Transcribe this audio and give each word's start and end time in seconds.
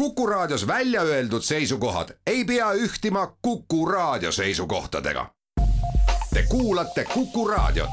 Kuku 0.00 0.26
Raadios 0.26 0.66
välja 0.66 1.02
öeldud 1.02 1.42
seisukohad 1.42 2.08
ei 2.26 2.44
pea 2.44 2.72
ühtima 2.72 3.36
Kuku 3.42 3.86
Raadio 3.86 4.32
seisukohtadega. 4.32 5.26
Te 6.34 6.42
kuulate 6.48 7.04
Kuku 7.04 7.48
Raadiot. 7.48 7.90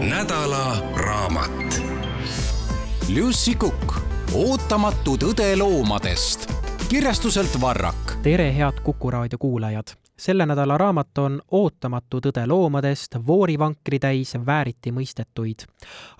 nädala 0.00 0.82
raamat. 0.96 1.82
Lucy 3.16 3.54
Kukk, 3.54 3.94
ootamatu 4.32 5.16
tõde 5.16 5.58
loomadest 5.58 6.52
kirjastuselt 6.88 7.60
Varrak. 7.60 8.16
tere, 8.22 8.56
head 8.56 8.80
Kuku 8.82 9.10
raadio 9.10 9.38
kuulajad 9.38 10.03
selle 10.16 10.46
nädala 10.46 10.78
raamat 10.78 11.18
on 11.18 11.40
Ootamatu 11.50 12.20
tõde 12.20 12.46
loomadest, 12.46 13.16
voorivankri 13.26 13.98
täis 13.98 14.34
vääriti 14.46 14.92
mõistetuid. 14.92 15.66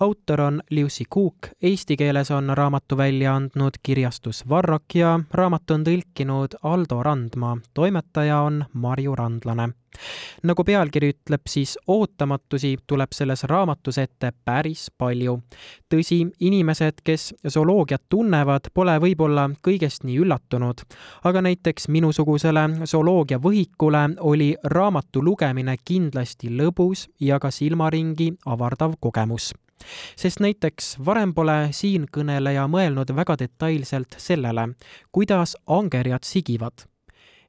autor 0.00 0.41
on 0.41 0.62
Liusi 0.70 1.05
Kuuk, 1.10 1.48
eesti 1.62 1.96
keeles 1.96 2.30
on 2.30 2.50
raamatu 2.55 2.96
välja 2.96 3.36
andnud 3.36 3.78
kirjastus 3.83 4.48
Varrak 4.48 4.95
ja 4.95 5.20
raamat 5.30 5.70
on 5.70 5.84
tõlkinud 5.84 6.59
Aldo 6.62 7.02
Randma, 7.02 7.56
toimetaja 7.74 8.41
on 8.41 8.64
Marju 8.72 9.16
Randlane 9.16 9.72
nagu 10.43 10.65
pealkiri 10.65 11.12
ütleb, 11.15 11.45
siis 11.48 11.77
ootamatusi 11.87 12.77
tuleb 12.87 13.12
selles 13.15 13.45
raamatus 13.51 13.98
ette 13.98 14.33
päris 14.45 14.91
palju. 14.98 15.41
tõsi, 15.95 16.20
inimesed, 16.41 17.03
kes 17.05 17.34
zooloogiat 17.48 18.03
tunnevad, 18.09 18.70
pole 18.75 18.98
võib-olla 19.01 19.48
kõigest 19.62 20.05
nii 20.05 20.19
üllatunud, 20.25 20.83
aga 21.25 21.43
näiteks 21.43 21.89
minusugusele 21.89 22.87
zooloogia 22.87 23.39
võhikule 23.39 24.09
oli 24.20 24.55
raamatu 24.65 25.23
lugemine 25.23 25.77
kindlasti 25.84 26.51
lõbus 26.51 27.09
ja 27.20 27.39
ka 27.39 27.51
silmaringi 27.51 28.33
avardav 28.47 28.97
kogemus. 29.01 29.53
Sest 30.17 30.41
näiteks 30.41 30.95
varem 31.06 31.34
pole 31.34 31.69
siinkõneleja 31.75 32.67
mõelnud 32.70 33.11
väga 33.17 33.36
detailselt 33.45 34.17
sellele, 34.23 34.69
kuidas 35.12 35.56
angerjad 35.67 36.25
sigivad 36.25 36.86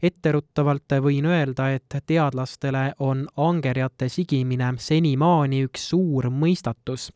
etteruttavalt 0.05 0.97
võin 1.01 1.25
öelda, 1.29 1.69
et 1.75 1.97
teadlastele 2.07 2.91
on 2.99 3.25
angerjate 3.37 4.09
sigimine 4.09 4.73
senimaani 4.77 5.63
üks 5.67 5.89
suur 5.91 6.29
mõistatus 6.29 7.11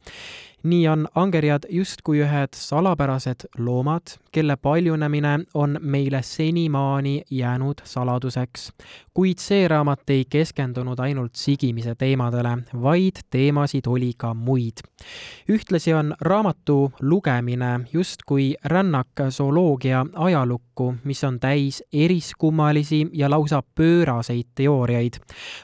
nii 0.64 0.88
on 0.88 1.08
angerjad 1.16 1.64
justkui 1.70 2.20
ühed 2.24 2.56
salapärased 2.56 3.48
loomad, 3.58 4.02
kelle 4.32 4.56
paljunemine 4.56 5.40
on 5.54 5.78
meile 5.82 6.22
senimaani 6.22 7.22
jäänud 7.32 7.82
saladuseks. 7.84 8.72
kuid 9.14 9.38
see 9.38 9.68
raamat 9.68 10.10
ei 10.10 10.24
keskendunud 10.30 11.00
ainult 11.00 11.36
sigimise 11.36 11.96
teemadele, 11.96 12.58
vaid 12.82 13.20
teemasid 13.30 13.88
oli 13.88 14.12
ka 14.18 14.34
muid. 14.34 14.84
ühtlasi 15.50 15.94
on 15.94 16.16
raamatu 16.22 16.92
lugemine 17.02 17.80
justkui 17.94 18.56
rännak 18.66 19.08
zooloogia 19.30 20.06
ajalukku, 20.16 20.96
mis 21.04 21.24
on 21.24 21.40
täis 21.40 21.84
eriskummalisi 21.94 23.08
ja 23.14 23.30
lausa 23.30 23.64
pööraseid 23.76 24.48
teooriaid. 24.56 25.14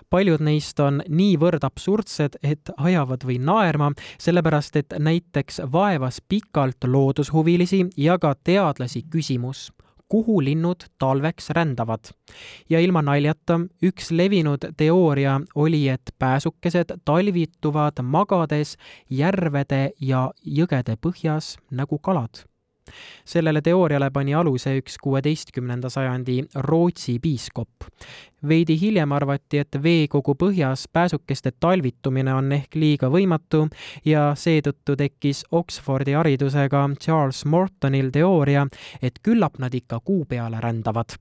paljud 0.10 0.42
neist 0.42 0.80
on 0.80 1.02
niivõrd 1.10 1.64
absurdsed, 1.64 2.36
et 2.44 2.70
ajavad 2.78 3.24
või 3.24 3.40
naerma, 3.40 3.92
sellepärast 4.20 4.76
et 4.76 4.85
et 4.86 5.00
näiteks 5.00 5.62
vaevas 5.72 6.22
pikalt 6.30 6.84
loodushuvilisi 6.88 7.86
ja 7.98 8.20
ka 8.20 8.36
teadlasi 8.44 9.04
küsimus, 9.10 9.72
kuhu 10.08 10.44
linnud 10.44 10.86
talveks 11.00 11.50
rändavad. 11.50 12.14
ja 12.70 12.80
ilma 12.80 13.02
naljata, 13.02 13.60
üks 13.84 14.12
levinud 14.12 14.68
teooria 14.78 15.42
oli, 15.56 15.88
et 15.90 16.14
pääsukesed 16.20 16.98
talvituvad 17.06 18.04
magades 18.04 18.78
järvede 19.10 19.92
ja 20.02 20.32
jõgede 20.46 20.98
põhjas 21.02 21.58
nagu 21.72 22.00
kalad 22.00 22.46
sellele 23.26 23.62
teooriale 23.62 24.10
pani 24.12 24.36
aluse 24.36 24.78
üks 24.78 24.98
kuueteistkümnenda 25.02 25.90
sajandi 25.90 26.44
Rootsi 26.56 27.20
piiskop. 27.20 27.70
veidi 28.48 28.78
hiljem 28.82 29.12
arvati, 29.12 29.58
et 29.58 29.78
veekogu 29.84 30.36
põhjas 30.38 30.86
pääsukeste 30.94 31.52
talvitumine 31.60 32.34
on 32.34 32.52
ehk 32.52 32.76
liiga 32.76 33.10
võimatu 33.10 33.68
ja 34.06 34.32
seetõttu 34.38 34.96
tekkis 34.96 35.46
Oxfordi 35.52 36.14
haridusega 36.14 36.90
Charles 37.02 37.46
Mortonil 37.46 38.12
teooria, 38.12 38.68
et 39.02 39.20
küllap 39.24 39.58
nad 39.60 39.74
ikka 39.74 40.00
kuu 40.00 40.26
peale 40.26 40.62
rändavad 40.62 41.18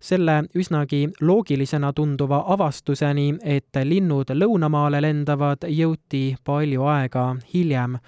selle 0.00 0.36
üsnagi 0.56 1.08
loogilisena 1.20 1.92
tunduva 1.92 2.44
avastuseni, 2.54 3.34
et 3.42 3.80
linnud 3.84 4.30
lõunamaale 4.34 5.02
lendavad, 5.02 5.66
jõuti 5.68 6.36
palju 6.44 6.86
aega 6.88 7.24
hiljem 7.54 7.98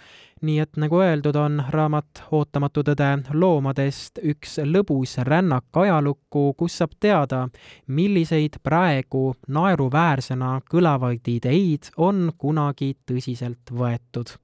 nii 0.42 0.58
et 0.62 0.76
nagu 0.80 1.00
öeldud, 1.02 1.36
on 1.38 1.62
raamat 1.70 2.24
Ootamatu 2.34 2.84
tõde 2.86 3.10
loomadest 3.32 4.18
üks 4.22 4.58
lõbus 4.66 5.16
rännak 5.26 5.82
ajalukku, 5.84 6.52
kus 6.58 6.78
saab 6.82 6.96
teada, 7.00 7.46
milliseid 7.86 8.60
praegu 8.62 9.32
naeruväärsena 9.48 10.54
kõlavaid 10.70 11.28
ideid 11.36 11.92
on 11.96 12.30
kunagi 12.38 12.94
tõsiselt 13.06 13.70
võetud 13.72 14.36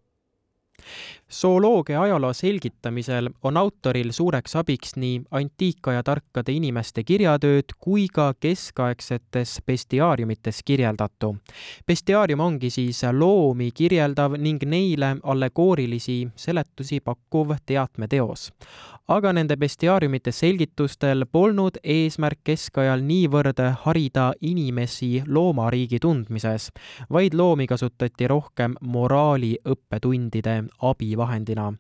zooloogia 1.31 2.03
ajaloo 2.03 2.33
selgitamisel 2.33 3.31
on 3.43 3.57
autoril 3.57 4.13
suureks 4.13 4.57
abiks 4.57 4.97
nii 4.97 5.21
antiikaja 5.31 6.03
tarkade 6.03 6.53
inimeste 6.53 7.05
kirjatööd 7.05 7.75
kui 7.79 8.07
ka 8.13 8.33
keskaegsetes 8.41 9.59
bestiaariumites 9.67 10.63
kirjeldatu. 10.65 11.37
bestiaarium 11.87 12.41
ongi 12.41 12.71
siis 12.71 13.03
loomi 13.13 13.71
kirjeldav 13.75 14.37
ning 14.39 14.63
neile 14.65 15.17
allegoorilisi 15.23 16.29
seletusi 16.37 17.01
pakkuv 17.01 17.57
teatmeteos 17.67 18.51
aga 19.09 19.33
nende 19.33 19.57
bestiaariumite 19.57 20.33
selgitustel 20.37 21.25
polnud 21.33 21.79
eesmärk 21.81 22.43
keskajal 22.45 23.01
niivõrd 23.09 23.63
harida 23.85 24.27
inimesi 24.45 25.23
loomariigi 25.27 26.01
tundmises, 26.05 26.69
vaid 27.13 27.35
loomi 27.35 27.67
kasutati 27.67 28.29
rohkem 28.29 28.75
moraali 28.81 29.55
õppetundide 29.65 30.59
abivahendina. 30.91 31.73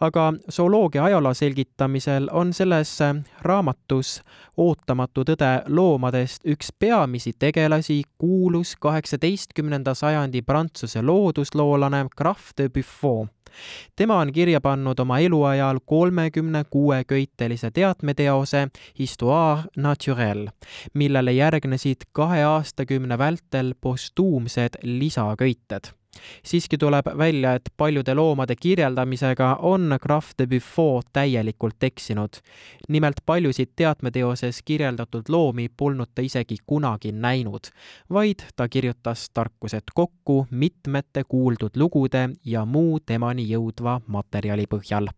aga 0.00 0.32
zooloogia 0.50 1.04
ajaloo 1.04 1.34
selgitamisel 1.34 2.28
on 2.32 2.52
selles 2.52 2.98
raamatus 3.42 4.22
Ootamatu 4.56 5.24
tõde 5.24 5.62
loomadest 5.68 6.42
üks 6.46 6.72
peamisi 6.78 7.32
tegelasi 7.38 8.02
kuulus 8.18 8.76
kaheksateistkümnenda 8.76 9.94
sajandi 9.94 10.42
Prantsuse 10.42 11.02
loodusloolane 11.02 12.06
Graf 12.16 12.50
de 12.56 12.68
Buffon 12.68 13.28
tema 13.96 14.18
on 14.20 14.32
kirja 14.32 14.60
pannud 14.60 14.98
oma 14.98 15.18
eluajal 15.18 15.80
kolmekümne 15.86 16.64
kuue 16.70 17.04
köitelise 17.04 17.70
teatmeteose 17.70 18.68
Histoire 18.98 19.62
naturelle, 19.76 20.50
millele 20.94 21.32
järgnesid 21.32 22.08
kahe 22.12 22.44
aastakümne 22.44 23.18
vältel 23.18 23.74
postuumsed 23.80 24.80
lisaköited 24.82 25.92
siiski 26.44 26.78
tuleb 26.78 27.06
välja, 27.18 27.54
et 27.54 27.68
paljude 27.76 28.14
loomade 28.14 28.56
kirjeldamisega 28.56 29.56
on 29.62 29.96
Graf 30.02 30.30
de 30.38 30.46
Buffon 30.46 31.02
täielikult 31.12 31.82
eksinud. 31.82 32.28
nimelt 32.88 33.16
paljusid 33.26 33.68
teatmeteoses 33.76 34.62
kirjeldatud 34.64 35.22
loomi 35.28 35.68
polnud 35.76 36.08
ta 36.14 36.22
isegi 36.22 36.56
kunagi 36.66 37.12
näinud, 37.12 37.72
vaid 38.12 38.44
ta 38.56 38.68
kirjutas 38.68 39.30
tarkused 39.30 39.82
kokku 39.94 40.46
mitmete 40.50 41.24
kuuldud 41.24 41.76
lugude 41.76 42.28
ja 42.44 42.64
muu 42.64 43.00
temani 43.00 43.48
jõudva 43.48 44.00
materjali 44.06 44.66
põhjal 44.70 45.08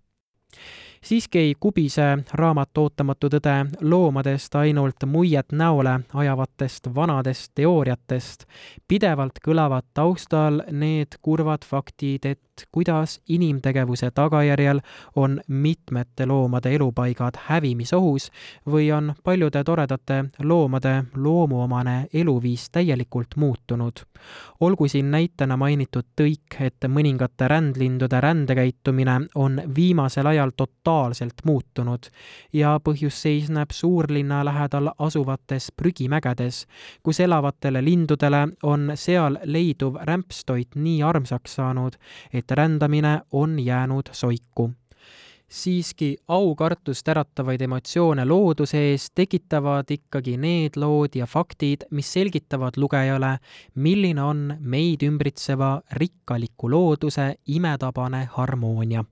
siiski 1.05 1.39
ei 1.39 1.55
kubise 1.61 2.19
raamat 2.33 2.79
Ootamatu 2.79 3.29
tõde 3.29 3.55
loomadest 3.81 4.55
ainult 4.55 5.05
muiet 5.07 5.53
näole 5.53 6.01
ajavatest 6.15 6.89
vanadest 6.95 7.53
teooriatest. 7.55 8.45
pidevalt 8.89 9.39
kõlavad 9.47 9.85
taustal 9.95 10.63
need 10.71 11.19
kurvad 11.23 11.65
faktid, 11.65 12.25
et 12.25 12.41
kuidas 12.73 13.21
inimtegevuse 13.29 14.11
tagajärjel 14.11 14.81
on 15.17 15.41
mitmete 15.49 16.27
loomade 16.27 16.75
elupaigad 16.75 17.35
hävimisohus 17.47 18.31
või 18.67 18.93
on 18.93 19.15
paljude 19.25 19.65
toredate 19.65 20.25
loomade 20.43 21.05
loomuomane 21.17 22.07
eluviis 22.15 22.71
täielikult 22.71 23.37
muutunud. 23.37 23.93
olgu 24.61 24.89
siin 24.89 25.11
näitena 25.11 25.57
mainitud 25.57 26.05
tõik, 26.21 26.61
et 26.61 26.89
mõningate 26.89 27.49
rändlindude 27.49 28.21
rändekäitumine 28.21 29.21
on 29.35 29.63
viimasel 29.77 30.27
ajal 30.27 30.44
totaalselt 30.53 30.85
totaalselt 30.85 31.35
muutunud. 31.45 32.11
Ja 32.53 32.79
põhjus 32.85 33.23
seisneb 33.23 33.71
suurlinna 33.71 34.45
lähedal 34.45 34.91
asuvates 34.99 35.73
prügimägedes, 35.77 36.67
kus 37.03 37.21
elavatele 37.21 37.85
lindudele 37.85 38.49
on 38.63 38.93
seal 38.95 39.39
leiduv 39.45 39.97
rämpstoit 40.03 40.77
nii 40.77 41.03
armsaks 41.03 41.55
saanud, 41.55 41.97
et 42.33 42.51
rändamine 42.51 43.21
on 43.33 43.59
jäänud 43.59 44.13
soiku. 44.13 44.71
Siiski 45.49 46.17
aukartust 46.29 47.09
äratavaid 47.09 47.61
emotsioone 47.61 48.25
looduse 48.25 48.79
ees 48.91 49.11
tekitavad 49.15 49.91
ikkagi 49.91 50.37
need 50.37 50.77
lood 50.77 51.15
ja 51.15 51.27
faktid, 51.27 51.85
mis 51.91 52.13
selgitavad 52.13 52.77
lugejale, 52.77 53.39
milline 53.75 54.23
on 54.23 54.57
meid 54.61 55.05
ümbritseva 55.07 55.81
rikkaliku 55.93 56.71
looduse 56.71 57.35
imetabane 57.47 58.25
harmoonia 58.33 59.05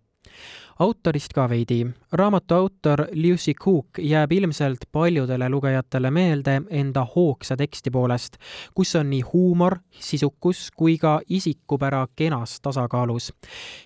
autorist 0.78 1.32
ka 1.34 1.48
veidi. 1.48 1.86
raamatu 2.12 2.54
autor 2.54 3.06
Lucy 3.14 3.54
Cook 3.54 3.98
jääb 3.98 4.32
ilmselt 4.32 4.78
paljudele 4.92 5.48
lugejatele 5.48 6.10
meelde 6.10 6.62
enda 6.70 7.06
hoogsa 7.16 7.56
teksti 7.56 7.90
poolest, 7.90 8.36
kus 8.74 8.96
on 8.96 9.10
nii 9.10 9.20
huumor, 9.20 9.76
sisukus 9.90 10.70
kui 10.76 10.98
ka 10.98 11.20
isikupära 11.28 12.06
kenas 12.16 12.60
tasakaalus. 12.60 13.32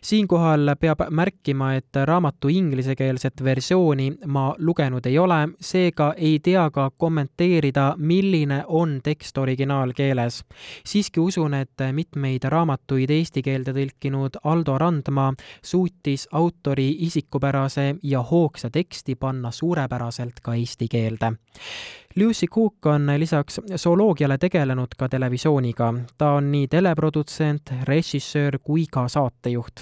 siinkohal 0.02 0.74
peab 0.80 1.00
märkima, 1.10 1.74
et 1.74 1.96
raamatu 2.04 2.48
inglisekeelset 2.48 3.44
versiooni 3.44 4.12
ma 4.26 4.54
lugenud 4.58 5.06
ei 5.06 5.18
ole, 5.18 5.48
seega 5.60 6.12
ei 6.16 6.38
tea 6.42 6.70
ka 6.70 6.90
kommenteerida, 6.96 7.94
milline 7.98 8.64
on 8.66 9.00
tekst 9.02 9.38
originaalkeeles. 9.38 10.44
siiski 10.84 11.20
usun, 11.20 11.54
et 11.54 11.86
mitmeid 11.92 12.44
raamatuid 12.44 13.10
eesti 13.10 13.42
keelde 13.42 13.72
tõlkinud 13.72 14.40
Aldo 14.44 14.78
Randma 14.78 15.32
suutis 15.62 16.28
autori 16.32 16.75
autori 16.76 16.96
isikupärase 16.98 17.94
ja 18.02 18.22
hoogsa 18.22 18.70
teksti 18.70 19.14
panna 19.14 19.50
suurepäraselt 19.50 20.40
ka 20.42 20.54
eesti 20.54 20.88
keelde. 20.88 21.32
Lucy 22.20 22.46
Cook 22.46 22.86
on 22.86 23.12
lisaks 23.16 23.60
zooloogiale 23.76 24.38
tegelenud 24.38 24.86
ka 24.98 25.08
televisiooniga. 25.08 25.94
ta 26.18 26.30
on 26.30 26.52
nii 26.52 26.68
teleprodutsent, 26.68 27.72
režissöör 27.84 28.58
kui 28.62 28.84
ka 28.92 29.08
saatejuht. 29.08 29.80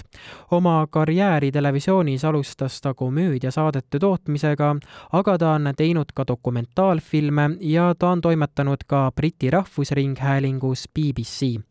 oma 0.51 0.87
karjääri 0.89 1.51
televisioonis 1.51 2.25
alustas 2.25 2.81
ta 2.81 2.93
komöödiasaadete 2.93 3.99
tootmisega, 3.99 4.75
aga 5.11 5.37
ta 5.37 5.51
on 5.51 5.73
teinud 5.77 6.05
ka 6.13 6.27
dokumentaalfilme 6.27 7.49
ja 7.59 7.95
ta 7.99 8.09
on 8.09 8.21
toimetanud 8.21 8.83
ka 8.87 9.11
Briti 9.15 9.49
Rahvusringhäälingus 9.49 10.89
BBC. 10.99 11.61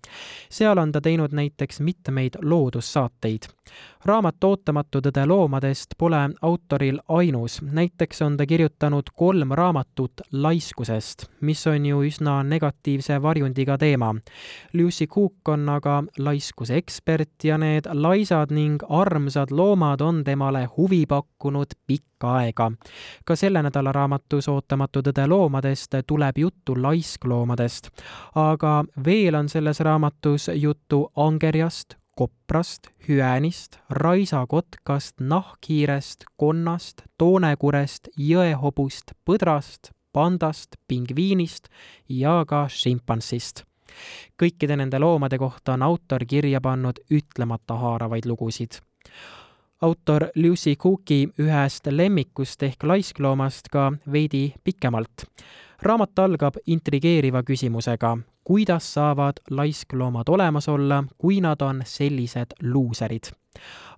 seal 0.50 0.78
on 0.78 0.92
ta 0.92 1.00
teinud 1.00 1.32
näiteks 1.32 1.80
mitmeid 1.80 2.32
loodussaateid. 2.42 3.42
raamat 4.04 4.44
Ootamatu 4.44 4.98
tõde 5.00 5.26
loomadest 5.26 5.94
pole 5.98 6.30
autoril 6.42 6.98
ainus, 7.08 7.62
näiteks 7.62 8.22
on 8.22 8.36
ta 8.36 8.46
kirjutanud 8.46 9.02
kolm 9.16 9.50
raamatut 9.50 10.12
laiskusest, 10.54 11.26
mis 11.40 11.66
on 11.66 11.86
ju 11.86 12.02
üsna 12.06 12.42
negatiivse 12.46 13.22
varjundiga 13.22 13.78
teema. 13.78 14.14
Lucy 14.72 15.06
Cook 15.06 15.48
on 15.48 15.68
aga 15.68 16.02
laiskuse 16.18 16.76
ekspert 16.78 17.44
ja 17.44 17.58
need 17.58 17.88
laisad 17.92 18.52
ning 18.54 18.82
armsad 18.88 19.50
loomad 19.50 20.00
on 20.00 20.22
temale 20.24 20.64
huvi 20.76 21.06
pakkunud 21.06 21.74
pikka 21.86 22.36
aega. 22.38 22.72
ka 23.24 23.36
selle 23.36 23.62
nädala 23.62 23.92
raamatus 23.92 24.48
Ootamatu 24.48 25.02
tõde 25.02 25.26
loomadest 25.28 25.94
tuleb 26.06 26.38
juttu 26.38 26.82
laiskloomadest. 26.82 27.90
aga 28.34 28.84
veel 29.04 29.34
on 29.34 29.48
selles 29.48 29.80
raamatus 29.80 30.50
juttu 30.54 31.10
angerjast, 31.16 31.96
koprast, 32.16 32.88
hüäänist, 33.08 33.78
raisakotkast, 33.90 35.20
nahkhiirest, 35.20 36.24
konnast, 36.36 37.02
toonekurest, 37.18 38.08
jõehobust, 38.16 39.12
põdrast, 39.26 39.90
pandast, 40.14 40.78
pingviinist 40.88 41.68
ja 42.08 42.44
ka 42.48 42.64
šimpansist. 42.70 43.64
kõikide 44.40 44.76
nende 44.76 44.98
loomade 44.98 45.38
kohta 45.38 45.74
on 45.74 45.82
autor 45.82 46.24
kirja 46.26 46.60
pannud 46.60 46.98
ütlemata 47.10 47.76
haaravaid 47.78 48.26
lugusid 48.26 48.80
autor 49.84 50.28
Lucy 50.36 50.76
Cooki 50.76 51.26
ühest 51.40 51.88
lemmikust 51.90 52.62
ehk 52.62 52.84
laiskloomast 52.88 53.68
ka 53.72 53.92
veidi 54.12 54.54
pikemalt. 54.64 55.26
raamat 55.82 56.18
algab 56.18 56.56
intrigeeriva 56.66 57.42
küsimusega, 57.42 58.16
kuidas 58.44 58.94
saavad 58.94 59.40
laiskloomad 59.50 60.28
olemas 60.28 60.68
olla, 60.68 61.04
kui 61.18 61.40
nad 61.40 61.60
on 61.60 61.82
sellised 61.84 62.58
luuserid 62.62 63.32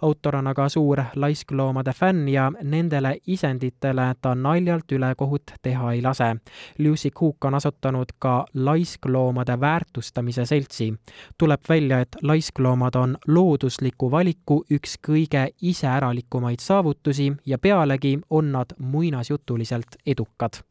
autor 0.02 0.36
on 0.36 0.46
aga 0.46 0.68
suur 0.68 1.02
laiskloomade 1.16 1.92
fänn 1.92 2.28
ja 2.28 2.52
nendele 2.62 3.16
isenditele 3.26 4.14
ta 4.22 4.34
naljalt 4.34 4.92
ülekohut 4.92 5.52
teha 5.62 5.92
ei 5.92 6.02
lase. 6.02 6.36
Lucy 6.78 7.10
Cook 7.10 7.44
on 7.44 7.54
asutanud 7.54 8.12
ka 8.18 8.46
laiskloomade 8.54 9.60
väärtustamise 9.60 10.46
seltsi. 10.46 10.94
tuleb 11.38 11.60
välja, 11.68 12.00
et 12.00 12.16
laiskloomad 12.22 12.94
on 12.94 13.16
loodusliku 13.26 14.10
valiku 14.10 14.64
üks 14.70 14.98
kõige 15.08 15.48
iseäralikumaid 15.62 16.60
saavutusi 16.60 17.32
ja 17.46 17.58
pealegi 17.58 18.18
on 18.30 18.52
nad 18.52 18.66
muinasjutuliselt 18.78 19.96
edukad 20.06 20.62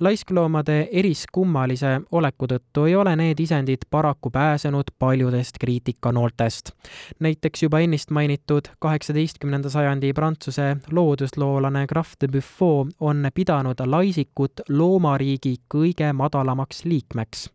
laiskloomade 0.00 0.88
eriskummalise 0.92 2.00
oleku 2.12 2.48
tõttu 2.50 2.84
ei 2.88 2.96
ole 2.96 3.14
need 3.16 3.40
isendid 3.40 3.86
paraku 3.90 4.30
pääsenud 4.30 4.92
paljudest 4.98 5.58
kriitikanooltest. 5.60 6.70
näiteks 7.20 7.62
juba 7.62 7.80
ennist 7.80 8.10
mainitud 8.10 8.68
kaheksateistkümnenda 8.78 9.70
sajandi 9.70 10.12
Prantsuse 10.12 10.76
loodusloolane 10.90 11.86
Graf 11.86 12.12
de 12.20 12.28
Buffon 12.28 12.90
on 13.00 13.28
pidanud 13.34 13.80
laisikut 13.84 14.60
loomariigi 14.68 15.56
kõige 15.74 16.12
madalamaks 16.12 16.84
liikmeks 16.84 17.48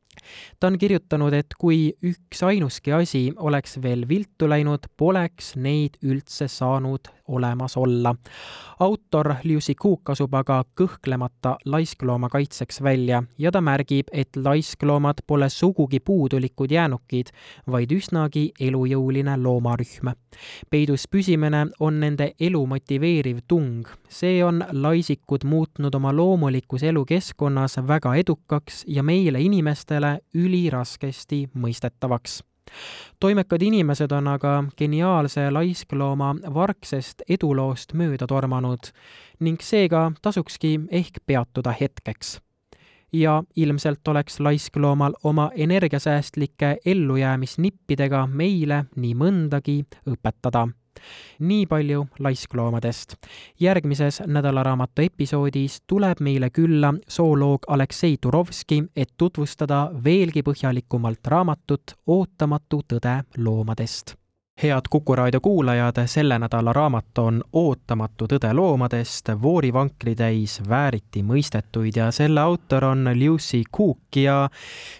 ta 0.60 0.68
on 0.68 0.78
kirjutanud, 0.78 1.34
et 1.34 1.56
kui 1.58 1.94
üksainuski 2.04 2.94
asi 2.94 3.34
oleks 3.38 3.78
veel 3.82 4.08
viltu 4.10 4.50
läinud, 4.50 4.86
poleks 4.98 5.56
neid 5.56 5.98
üldse 6.04 6.48
saanud 6.52 7.10
olemas 7.32 7.78
olla. 7.78 8.16
autor 8.80 9.36
Lucy 9.44 9.76
Cook 9.76 10.10
asub 10.10 10.34
aga 10.34 10.64
kõhklemata 10.80 11.56
laisklooma 11.66 12.30
kaitseks 12.34 12.82
välja 12.82 13.24
ja 13.38 13.52
ta 13.52 13.62
märgib, 13.62 14.10
et 14.12 14.36
laiskloomad 14.36 15.22
pole 15.28 15.50
sugugi 15.50 16.00
puudulikud 16.00 16.72
jäänukid, 16.72 17.30
vaid 17.72 17.92
üsnagi 17.92 18.52
elujõuline 18.60 19.38
loomarühm. 19.38 20.12
peidus 20.70 21.08
püsimine 21.08 21.68
on 21.80 22.00
nende 22.00 22.32
elu 22.40 22.66
motiveeriv 22.66 23.40
tung. 23.48 23.88
see 24.10 24.44
on 24.44 24.66
laisikud 24.72 25.44
muutnud 25.44 25.96
oma 25.96 26.16
loomulikus 26.16 26.84
elukeskkonnas 26.84 27.78
väga 27.88 28.16
edukaks 28.16 28.84
ja 28.88 29.04
meile, 29.04 29.42
inimestele, 29.42 30.20
üliraskesti 30.34 31.50
mõistetavaks 31.54 32.42
toimekad 33.20 33.62
inimesed 33.62 34.12
on 34.12 34.28
aga 34.28 34.64
geniaalse 34.78 35.52
laisklooma 35.52 36.36
vargsest 36.54 37.22
eduloost 37.30 37.94
mööda 37.94 38.28
tormanud 38.28 38.92
ning 39.40 39.62
seega 39.62 40.12
tasukski 40.22 40.80
ehk 40.92 41.22
peatuda 41.26 41.76
hetkeks. 41.82 42.40
ja 43.14 43.44
ilmselt 43.56 44.08
oleks 44.08 44.40
laiskloomal 44.40 45.14
oma 45.24 45.52
energiasäästlike 45.56 46.78
ellujäämisnippidega 46.86 48.28
meile 48.28 48.86
nii 48.96 49.16
mõndagi 49.16 49.82
õpetada 50.08 50.68
nii 51.40 51.66
palju 51.66 52.06
laiskloomadest. 52.20 53.16
järgmises 53.60 54.22
nädalaraamatu 54.28 55.02
episoodis 55.02 55.82
tuleb 55.88 56.20
meile 56.20 56.50
külla 56.50 56.94
zooloog 57.10 57.66
Aleksei 57.68 58.18
Turovski, 58.22 58.84
et 58.96 59.10
tutvustada 59.18 59.92
veelgi 60.04 60.42
põhjalikumalt 60.42 61.28
raamatut 61.28 61.96
Ootamatu 62.08 62.82
tõde 62.88 63.24
loomadest 63.38 64.21
head 64.64 64.82
Kuku 64.90 65.16
raadio 65.16 65.42
kuulajad, 65.42 65.94
selle 66.06 66.40
nädala 66.40 66.74
raamat 66.74 67.18
on 67.18 67.44
Ootamatu 67.54 68.28
tõde 68.28 68.54
loomadest, 68.54 69.32
voorivankri 69.42 70.16
täis 70.16 70.60
vääriti 70.70 71.24
mõistetuid 71.26 71.98
ja 71.98 72.12
selle 72.12 72.42
autor 72.42 72.86
on 72.92 73.10
Lucy 73.18 73.64
Cook 73.78 74.16
ja 74.16 74.50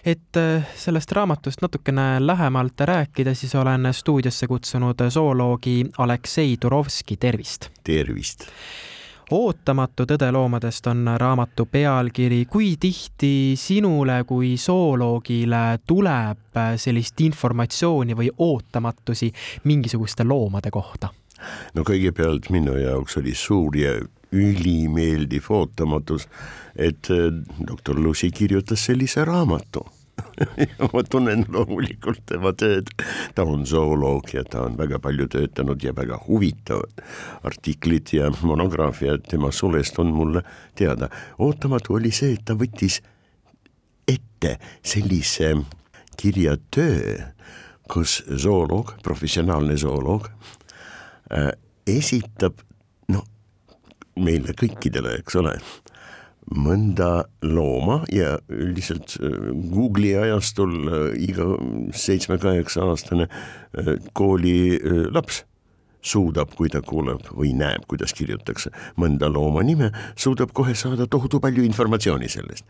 et 0.04 0.36
äh, 0.36 0.66
sellest 0.76 1.12
raamatust 1.12 1.62
natukene 1.62 2.26
lähemalt 2.26 2.80
rääkida, 2.80 3.34
siis 3.34 3.54
olen 3.54 3.88
stuudiosse 3.92 4.46
kutsunud 4.46 5.04
zooloogi 5.08 5.84
Aleksei 5.98 6.56
Turovski, 6.60 7.16
tervist! 7.16 7.70
tervist! 7.84 8.48
Ootamatu 9.32 10.04
tõde 10.08 10.28
loomadest 10.32 10.86
on 10.86 11.08
raamatu 11.18 11.66
pealkiri. 11.66 12.44
kui 12.50 12.76
tihti 12.80 13.54
sinule 13.56 14.24
kui 14.24 14.56
zooloogile 14.56 15.78
tuleb 15.86 16.60
sellist 16.76 17.20
informatsiooni 17.20 18.16
või 18.16 18.30
ootamatusi 18.38 19.32
mingisuguste 19.64 20.24
loomade 20.24 20.70
kohta? 20.70 21.08
no 21.74 21.82
kõigepealt 21.82 22.50
minu 22.50 22.76
jaoks 22.78 23.16
oli 23.16 23.34
suur 23.34 23.76
ja 23.76 23.96
ülimeeldiv 24.32 25.50
ootamatus, 25.50 26.28
et 26.76 27.10
äh, 27.10 27.28
doktor 27.66 27.98
Lucy 28.00 28.30
kirjutas 28.30 28.84
sellise 28.84 29.24
raamatu 29.24 29.84
ma 30.92 31.02
tunnen 31.08 31.44
loomulikult 31.52 32.22
tema 32.28 32.52
tööd, 32.56 32.90
ta 33.34 33.46
on 33.48 33.66
zooloog 33.68 34.32
ja 34.34 34.44
ta 34.48 34.64
on 34.66 34.76
väga 34.78 35.00
palju 35.02 35.28
töötanud 35.32 35.82
ja 35.84 35.94
väga 35.96 36.20
huvitavad 36.26 37.04
artiklid 37.48 38.14
ja 38.16 38.30
monograafiad 38.42 39.26
tema 39.30 39.52
sulest 39.52 39.98
on 39.98 40.12
mulle 40.14 40.42
teada. 40.78 41.08
ootamatu 41.38 41.98
oli 41.98 42.12
see, 42.14 42.36
et 42.36 42.44
ta 42.44 42.56
võttis 42.58 43.00
ette 44.08 44.58
sellise 44.82 45.54
kirjatöö, 46.18 47.16
kus 47.92 48.22
zooloog, 48.36 48.94
professionaalne 49.02 49.76
zooloog 49.76 50.28
äh, 51.32 51.50
esitab 51.86 52.60
meile 54.20 54.54
kõikidele, 54.58 55.16
eks 55.20 55.36
ole, 55.40 55.54
mõnda 56.56 57.24
looma 57.44 58.02
ja 58.12 58.36
üldiselt 58.52 59.16
Google'i 59.72 60.14
ajastul 60.18 60.74
iga 61.20 61.46
seitsme-kaheksa 61.96 62.84
aastane 62.88 63.28
koolilaps 64.16 65.44
suudab, 66.02 66.54
kui 66.58 66.70
ta 66.72 66.82
kuuleb 66.82 67.28
või 67.30 67.52
näeb, 67.56 67.86
kuidas 67.90 68.14
kirjutatakse 68.16 68.72
mõnda 68.98 69.30
looma 69.30 69.62
nime, 69.66 69.92
suudab 70.18 70.50
kohe 70.54 70.74
saada 70.78 71.06
tohutu 71.06 71.40
palju 71.40 71.62
informatsiooni 71.64 72.28
sellest. 72.28 72.66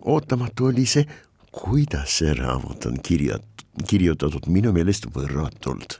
ootamatu 0.00 0.70
oli 0.70 0.86
see, 0.86 1.06
kuidas 1.50 2.20
see 2.20 2.34
raamat 2.34 2.86
on 2.86 3.00
kirja, 3.02 3.40
kirjutatud 3.88 4.46
minu 4.46 4.72
meelest 4.72 5.10
võrratult 5.14 5.98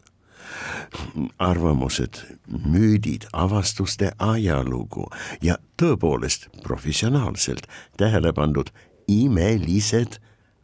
arvamused, 1.38 2.22
müüdid, 2.48 3.26
avastuste 3.32 4.12
ajalugu 4.18 5.08
ja 5.42 5.58
tõepoolest 5.80 6.48
professionaalselt 6.62 7.68
tähele 7.96 8.32
pandud 8.32 8.72
imelised 9.08 10.18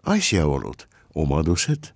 asjaolud, 0.07 0.87
omadused 1.15 1.93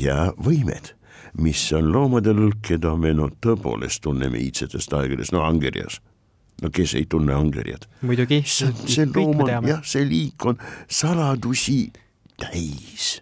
ja 0.00 0.32
võimed, 0.38 0.94
mis 1.38 1.64
on 1.76 1.92
loomadel, 1.92 2.50
keda 2.62 2.94
me 2.96 3.12
no 3.14 3.28
tõepoolest 3.28 4.02
tunneme 4.02 4.40
iidsetest 4.40 4.94
aegadest, 4.94 5.34
no 5.34 5.44
angerjas 5.44 6.00
no 6.62 6.70
kes 6.74 6.94
ei 6.98 7.06
tunne 7.06 7.34
angerjat. 7.34 7.86
muidugi. 8.02 8.42
see, 8.46 9.06
loom 9.14 9.44
on 9.44 9.68
jah, 9.68 9.82
see 9.86 10.04
liik 10.08 10.46
on 10.46 10.58
saladusi 10.90 11.92
täis 12.38 13.18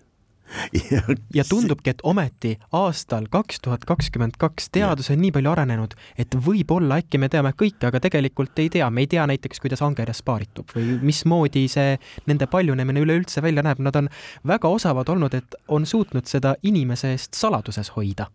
ja, 0.90 1.02
ja 1.34 1.44
tundubki, 1.48 1.90
et 1.90 2.02
ometi 2.06 2.54
aastal 2.76 3.26
kaks 3.30 3.60
tuhat 3.64 3.84
kakskümmend 3.88 4.38
kaks 4.40 4.70
teadus 4.74 5.10
on 5.12 5.20
nii 5.22 5.32
palju 5.34 5.52
arenenud, 5.52 5.96
et 6.18 6.36
võib-olla 6.46 7.00
äkki 7.02 7.20
me 7.22 7.30
teame 7.32 7.52
kõike, 7.56 7.88
aga 7.90 8.00
tegelikult 8.02 8.58
ei 8.62 8.70
tea, 8.72 8.88
me 8.90 9.04
ei 9.04 9.10
tea 9.10 9.26
näiteks, 9.28 9.60
kuidas 9.62 9.82
angerjas 9.86 10.22
paaritub 10.26 10.72
või 10.76 10.98
mismoodi 11.06 11.66
see 11.72 11.96
nende 12.30 12.48
paljunemine 12.50 13.02
üleüldse 13.04 13.42
välja 13.44 13.64
näeb, 13.66 13.82
nad 13.84 13.96
on 13.98 14.10
väga 14.46 14.70
osavad 14.72 15.08
olnud, 15.12 15.34
et 15.34 15.58
on 15.68 15.86
suutnud 15.86 16.28
seda 16.30 16.56
inimese 16.66 17.14
eest 17.14 17.38
saladuses 17.38 17.92
hoida. 17.96 18.30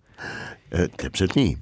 Äh, 0.71 0.87
täpselt 1.01 1.35
nii, 1.35 1.55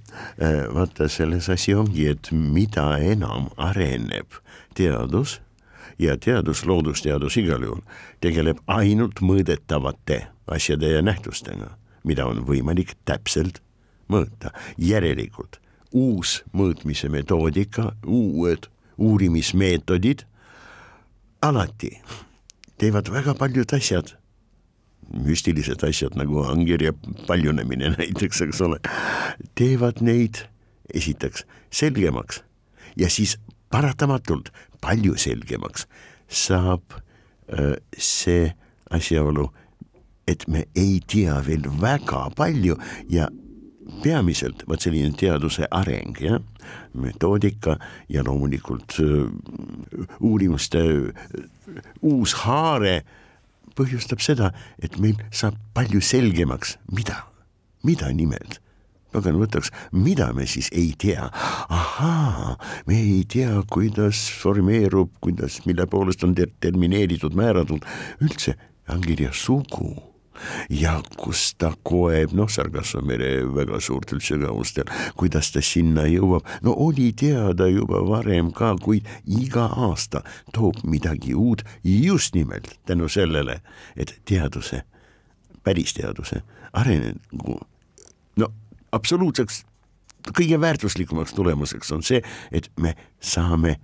äh, 0.44 0.66
vaata 0.74 1.08
selles 1.10 1.50
asi 1.50 1.74
ongi, 1.74 2.10
et 2.12 2.32
mida 2.32 2.92
enam 3.00 3.48
areneb 3.58 4.42
teadus 4.78 5.40
ja 6.00 6.18
teadus, 6.18 6.66
loodusteadus 6.66 7.38
igal 7.38 7.64
juhul 7.64 7.82
tegeleb 8.24 8.62
ainult 8.68 9.22
mõõdetavate 9.22 10.22
asjade 10.48 10.94
ja 10.96 11.02
nähtustega, 11.02 11.74
mida 12.04 12.26
on 12.26 12.46
võimalik 12.48 12.96
täpselt 13.06 13.62
mõõta. 14.10 14.52
järelikult 14.78 15.60
uus 15.92 16.44
mõõtmise 16.54 17.10
metoodika, 17.10 17.92
uued 18.06 18.68
uurimismeetodid 18.98 20.26
alati 21.42 22.02
teevad 22.78 23.10
väga 23.12 23.34
paljud 23.36 23.74
asjad, 23.76 24.14
müstilised 25.26 25.84
asjad 25.84 26.16
nagu 26.20 26.44
angerja 26.46 26.94
paljunemine 27.28 27.94
näiteks, 27.98 28.42
eks 28.48 28.62
ole, 28.62 28.80
teevad 29.56 30.04
neid 30.06 30.46
esiteks 30.94 31.46
selgemaks 31.72 32.44
ja 32.98 33.10
siis 33.10 33.38
paratamatult 33.72 34.50
palju 34.82 35.18
selgemaks 35.20 35.88
saab 36.30 36.98
öö, 37.50 37.76
see 37.98 38.54
asjaolu, 38.94 39.50
et 40.30 40.46
me 40.48 40.66
ei 40.78 41.00
tea 41.08 41.40
veel 41.46 41.66
väga 41.82 42.28
palju 42.38 42.78
ja 43.10 43.30
peamiselt 44.04 44.64
vot 44.70 44.82
selline 44.82 45.14
teaduse 45.18 45.68
areng, 45.74 46.18
jah, 46.22 46.42
metoodika 46.94 47.78
ja 48.10 48.24
loomulikult 48.26 49.00
uurimuste 50.20 50.84
uus 52.06 52.36
haare 52.46 53.02
põhjustab 53.78 54.22
seda, 54.24 54.54
et 54.82 55.00
meil 55.02 55.18
saab 55.32 55.58
palju 55.74 56.02
selgemaks, 56.04 56.78
mida, 56.94 57.24
mida 57.88 58.12
nimelt 58.14 58.60
pagan 59.12 59.40
võtaks, 59.42 59.72
mida 59.92 60.32
me 60.34 60.48
siis 60.50 60.70
ei 60.76 60.94
tea. 60.98 61.30
ahaa, 61.70 62.58
me 62.88 63.00
ei 63.00 63.24
tea, 63.28 63.64
kuidas 63.72 64.28
formeerub, 64.42 65.12
kuidas, 65.22 65.62
mille 65.66 65.88
poolest 65.90 66.24
on 66.24 66.36
determineeritud, 66.38 67.36
määratud 67.38 67.86
üldse 68.22 68.56
allkirja 68.90 69.34
sugu 69.34 69.96
ja 70.70 71.00
kus 71.18 71.54
ta 71.60 71.72
koeb, 71.84 72.34
noh, 72.38 72.50
Sargasso 72.52 73.02
mere 73.06 73.44
väga 73.56 73.80
suurtel 73.84 74.22
sügavustel, 74.24 74.88
kuidas 75.20 75.52
ta 75.52 75.64
sinna 75.66 76.06
jõuab, 76.10 76.48
no 76.66 76.76
oli 76.88 77.12
teada 77.18 77.68
juba 77.70 78.02
varem 78.08 78.54
ka, 78.56 78.76
kuid 78.82 79.08
iga 79.28 79.68
aasta 79.88 80.24
toob 80.56 80.82
midagi 80.88 81.36
uut 81.36 81.66
just 81.84 82.36
nimelt 82.38 82.78
tänu 82.88 83.10
sellele, 83.12 83.60
et 84.00 84.16
teaduse, 84.30 84.84
päris 85.64 85.94
teaduse 85.98 86.42
arengu, 86.74 87.60
no 88.40 88.52
absoluutseks 88.92 89.64
kõige 90.36 90.60
väärtuslikumaks 90.62 91.34
tulemuseks 91.34 91.92
on 91.96 92.04
see, 92.04 92.22
et 92.52 92.70
me 92.78 92.96
saame 93.20 93.78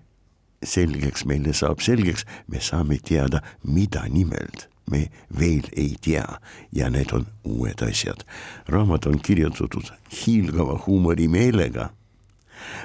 selgeks, 0.65 1.25
meile 1.25 1.53
saab 1.53 1.83
selgeks, 1.83 2.25
me 2.47 2.61
saame 2.61 2.97
teada, 3.03 3.41
mida 3.63 4.05
nimelt 4.09 4.69
me 4.91 5.07
veel 5.39 5.65
ei 5.77 5.95
tea 6.01 6.25
ja 6.73 6.89
need 6.93 7.11
on 7.13 7.25
uued 7.43 7.81
asjad. 7.81 8.25
raamat 8.67 9.05
on 9.05 9.19
kirjutatud 9.19 9.89
hiilgava 10.11 10.77
huumorimeelega, 10.85 11.89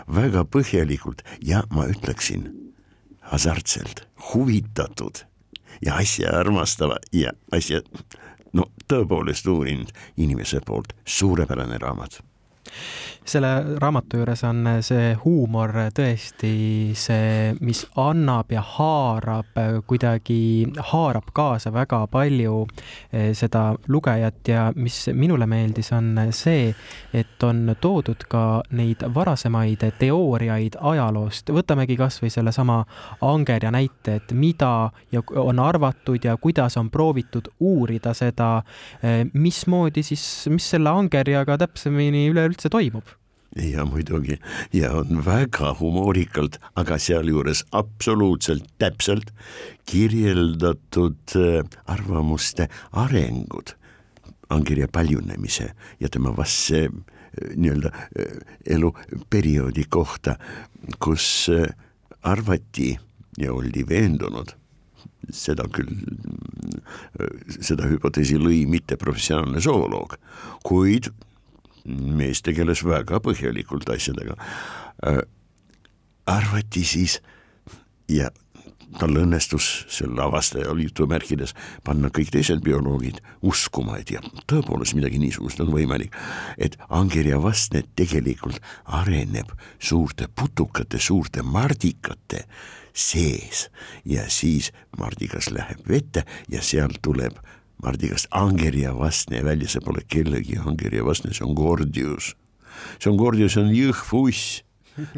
väga 0.09 0.45
põhjalikult 0.45 1.23
ja 1.45 1.62
ma 1.71 1.87
ütleksin 1.93 2.49
hasartselt, 3.33 4.07
huvitatud 4.33 5.25
ja 5.85 5.97
asja 6.00 6.33
armastava 6.41 6.97
ja 7.12 7.33
asja 7.53 7.83
no 8.52 8.71
tõepoolest 8.88 9.47
uurinud 9.47 9.92
inimese 10.16 10.61
poolt, 10.66 10.92
suurepärane 11.04 11.78
raamat 11.78 12.21
selle 13.25 13.79
raamatu 13.79 14.21
juures 14.21 14.43
on 14.49 14.69
see 14.85 15.12
huumor 15.25 15.73
tõesti 15.95 16.53
see, 16.99 17.53
mis 17.61 17.85
annab 18.00 18.50
ja 18.53 18.62
haarab 18.65 19.59
kuidagi, 19.87 20.67
haarab 20.93 21.31
kaasa 21.37 21.73
väga 21.75 22.03
palju 22.11 22.65
seda 23.37 23.62
lugejat 23.89 24.49
ja 24.49 24.65
mis 24.75 24.99
minule 25.15 25.47
meeldis, 25.50 25.93
on 25.97 26.19
see, 26.35 26.73
et 27.15 27.43
on 27.47 27.75
toodud 27.81 28.27
ka 28.31 28.45
neid 28.77 29.05
varasemaid 29.15 29.85
teooriaid 30.00 30.79
ajaloost, 30.93 31.53
võtamegi 31.55 31.97
kasvõi 32.00 32.33
sellesama 32.33 32.83
angerja 33.27 33.71
näite, 33.75 34.19
et 34.21 34.35
mida 34.37 34.91
ja 35.12 35.23
on 35.37 35.59
arvatud 35.62 36.25
ja 36.25 36.37
kuidas 36.41 36.77
on 36.81 36.91
proovitud 36.91 37.50
uurida 37.61 38.15
seda, 38.17 38.50
mismoodi 39.33 40.03
siis, 40.07 40.25
mis 40.50 40.67
selle 40.75 40.91
angerjaga 40.91 41.59
täpsemini 41.61 42.27
üleüldse 42.33 42.60
toimub? 42.69 43.05
Ja 43.57 43.85
muidugi. 43.85 44.38
Ja 44.73 44.93
on 44.95 45.25
väga 45.25 45.75
humoorikalt, 45.81 46.61
aga 46.79 46.99
sealjuures 47.02 47.64
absoluutselt 47.73 48.69
täpselt 48.79 49.33
kirjeldatud 49.90 51.35
äh, 51.37 51.64
arvamuste 51.87 52.69
arengud 52.93 53.75
allkirja 54.50 54.88
paljunemise 54.93 55.73
ja 56.00 56.09
tema 56.09 56.31
vastse 56.37 56.85
äh, 56.85 56.93
nii-öelda 57.57 57.90
äh, 57.90 58.37
eluperioodi 58.67 59.85
kohta, 59.88 60.37
kus 61.02 61.50
arvati 62.23 62.93
ja 63.38 63.52
oldi 63.52 63.83
veendunud, 63.88 64.52
seda 65.35 65.67
küll, 65.73 65.90
seda 67.59 67.88
hüpoteesi 67.90 68.38
lõi 68.38 68.62
mitteprofessionaalne 68.71 69.62
zooloog, 69.64 70.17
kuid 70.67 71.11
mees 71.85 72.43
tegeles 72.43 72.85
väga 72.87 73.21
põhjalikult 73.25 73.89
asjadega 73.93 74.37
äh,. 75.07 75.23
arvati 76.27 76.85
siis 76.85 77.21
ja 78.09 78.31
tal 78.99 79.15
õnnestus 79.21 79.67
sel 79.93 80.19
avastajal 80.19 80.81
jutumärkides 80.83 81.55
panna 81.87 82.11
kõik 82.15 82.33
teised 82.35 82.63
bioloogid 82.65 83.21
uskuma, 83.47 83.99
et 84.01 84.11
jah, 84.15 84.25
tõepoolest 84.51 84.97
midagi 84.99 85.21
niisugust 85.23 85.63
on 85.63 85.71
võimalik, 85.75 86.17
et 86.59 86.77
angerja 86.89 87.39
vastne 87.43 87.85
tegelikult 87.99 88.59
areneb 88.99 89.53
suurte 89.79 90.27
putukate, 90.35 90.99
suurte 90.99 91.45
mardikate 91.47 92.45
sees 92.93 93.69
ja 94.05 94.27
siis 94.31 94.73
mardikas 94.99 95.53
läheb 95.55 95.87
vette 95.89 96.27
ja 96.51 96.63
seal 96.63 96.99
tuleb 97.03 97.39
Mardi, 97.83 98.11
kas 98.13 98.27
Angerja 98.31 98.95
vastne 98.99 99.45
välja, 99.45 99.69
see 99.69 99.85
pole 99.85 100.05
kellegi 100.09 100.59
Angerja 100.61 101.05
vastne, 101.05 101.35
see 101.35 101.47
on 101.47 101.55
Gordius. 101.55 102.35
see 102.99 103.11
on 103.11 103.17
Gordius, 103.17 103.55
see 103.55 103.65
on 103.65 103.73
jõhvuss. 103.75 104.63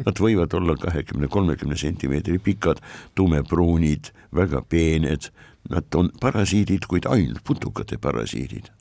Nad 0.05 0.19
võivad 0.21 0.53
olla 0.55 0.77
kahekümne, 0.79 1.27
kolmekümne 1.27 1.75
sentimeetri 1.75 2.37
pikad, 2.39 2.79
tumepruunid, 3.17 4.13
väga 4.31 4.61
peened, 4.69 5.27
Nad 5.71 5.95
on 5.95 6.09
parasiidid, 6.19 6.87
kuid 6.91 7.05
ainult 7.07 7.43
putukate 7.47 7.97
parasiidid. 7.97 8.71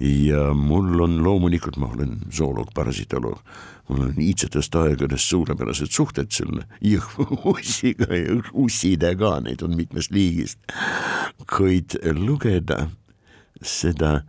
ja 0.00 0.54
mul 0.54 1.00
on 1.00 1.20
loomulikult, 1.22 1.76
ma 1.76 1.86
olen 1.94 2.16
zooloog, 2.32 2.72
parasitoloog, 2.74 3.38
mul 3.88 4.00
on 4.08 4.16
iidsetest 4.18 4.74
aegadest 4.74 5.30
suurepärased 5.30 5.92
suhted 5.94 6.32
selle 6.34 6.64
jõhvuussiga 6.82 8.08
ja 8.18 8.40
ussidega, 8.52 9.36
neid 9.44 9.62
on 9.62 9.76
mitmest 9.76 10.10
liigist. 10.10 10.58
kuid 11.46 11.94
lugeda 12.18 12.88
seda 13.62 14.22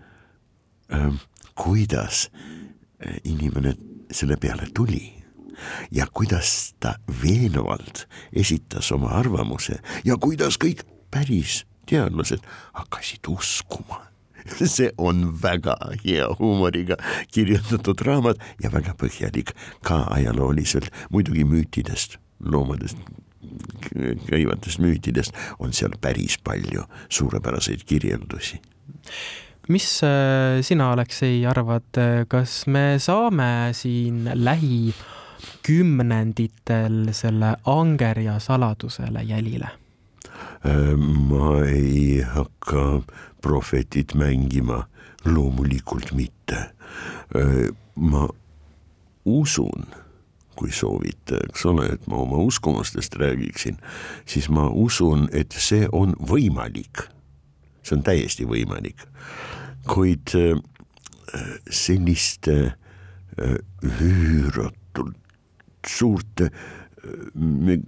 äh,, 0.93 1.13
kuidas 1.55 2.29
inimene 3.23 3.75
selle 4.11 4.37
peale 4.37 4.67
tuli 4.73 5.23
ja 5.91 6.07
kuidas 6.13 6.75
ta 6.79 6.95
veenvalt 7.23 8.07
esitas 8.33 8.91
oma 8.91 9.07
arvamuse 9.07 9.79
ja 10.05 10.17
kuidas 10.17 10.59
kõik 10.61 10.83
päris 11.11 11.63
teadlased 11.89 12.43
hakkasid 12.73 13.27
uskuma. 13.29 14.05
see 14.75 14.91
on 14.97 15.41
väga 15.41 15.75
hea 16.03 16.27
huumoriga 16.39 16.97
kirjutatud 17.33 18.01
raamat 18.05 18.41
ja 18.61 18.69
väga 18.73 18.93
põhjalik 18.99 19.55
ka 19.81 20.03
ajalooliselt, 20.13 20.91
muidugi 21.09 21.45
müütidest, 21.45 22.19
loomadest 22.39 22.97
käivatest 24.29 24.81
müütidest 24.83 25.33
on 25.59 25.73
seal 25.73 25.93
päris 26.01 26.37
palju 26.43 26.83
suurepäraseid 27.09 27.85
kirjeldusi 27.87 28.59
mis 29.67 30.03
äh, 30.03 30.61
sina, 30.61 30.91
Aleksei, 30.93 31.45
arvad, 31.45 31.83
kas 32.27 32.67
me 32.67 32.99
saame 32.99 33.69
siin 33.73 34.29
lähikümnenditel 34.33 37.07
selle 37.11 37.55
angerja 37.65 38.39
saladusele 38.39 39.23
jälile? 39.23 39.69
Äh, 40.65 40.97
ma 40.97 41.65
ei 41.65 42.21
hakka 42.21 43.01
prohvetit 43.41 44.13
mängima, 44.13 44.87
loomulikult 45.25 46.13
mitte. 46.13 46.55
Äh, 47.35 47.69
ma 47.95 48.27
usun, 49.25 49.85
kui 50.55 50.71
soovite, 50.71 51.37
eks 51.49 51.65
ole, 51.69 51.89
et 51.93 52.07
ma 52.07 52.23
oma 52.23 52.39
uskumustest 52.41 53.15
räägiksin, 53.21 53.77
siis 54.25 54.49
ma 54.49 54.69
usun, 54.69 55.29
et 55.33 55.53
see 55.53 55.87
on 55.91 56.15
võimalik. 56.17 57.05
See 57.85 57.97
on 57.97 58.03
täiesti 58.03 58.47
võimalik 58.49 59.05
kuid 59.87 60.35
äh, 60.35 60.57
selliste 61.69 62.75
äh, 63.39 63.55
üüratult 64.01 65.17
suurte 65.87 66.43
äh, 66.43 66.51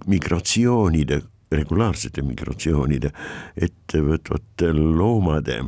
migratsioonide, 0.06 1.22
regulaarsete 1.52 2.22
migratsioonide 2.22 3.10
ettevõtvate 3.56 4.70
loomade, 4.76 5.62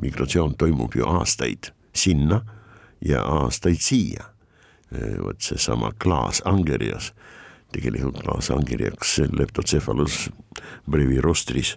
migratsioon 0.00 0.56
toimub 0.58 0.96
ju 0.96 1.06
aastaid 1.06 1.70
sinna 1.94 2.40
ja 3.04 3.22
aastaid 3.22 3.80
siia. 3.80 4.28
vot 4.92 5.40
seesama 5.40 5.92
Klaas 6.02 6.42
Angerias, 6.44 7.12
tegelikult 7.72 8.22
Klaas 8.24 8.50
Angeriaks 8.50 9.18
leptocefalus 9.32 10.28
brevirostris 10.90 11.76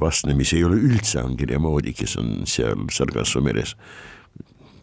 vastne, 0.00 0.34
mis 0.34 0.52
ei 0.54 0.64
ole 0.64 0.78
üldse 0.80 1.20
ankirja 1.22 1.60
moodi, 1.62 1.94
kes 1.96 2.16
on 2.20 2.46
seal 2.48 2.86
Sargasso 2.92 3.40
meres 3.44 3.76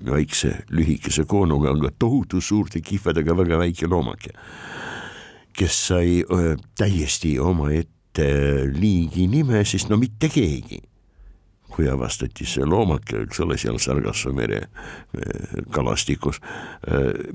väikse 0.06 0.54
lühikese 0.70 1.26
koonuga, 1.26 1.72
aga 1.74 1.92
tohutu 2.00 2.42
suurte 2.42 2.82
kihvedega 2.86 3.38
väga 3.38 3.58
väike 3.62 3.90
loomake, 3.90 4.34
kes 5.58 5.80
sai 5.90 6.22
öö, 6.22 6.56
täiesti 6.78 7.38
omaette 7.40 8.28
liigi 8.74 9.28
nime, 9.28 9.64
siis 9.66 9.88
no 9.90 9.98
mitte 9.98 10.30
keegi 10.30 10.82
kui 11.78 11.86
avastati 11.92 12.46
see 12.48 12.66
loomake, 12.66 13.26
eks 13.26 13.42
ole, 13.44 13.58
seal 13.60 13.78
Sargasso 13.82 14.32
mere 14.34 14.64
kalastikus. 15.76 16.40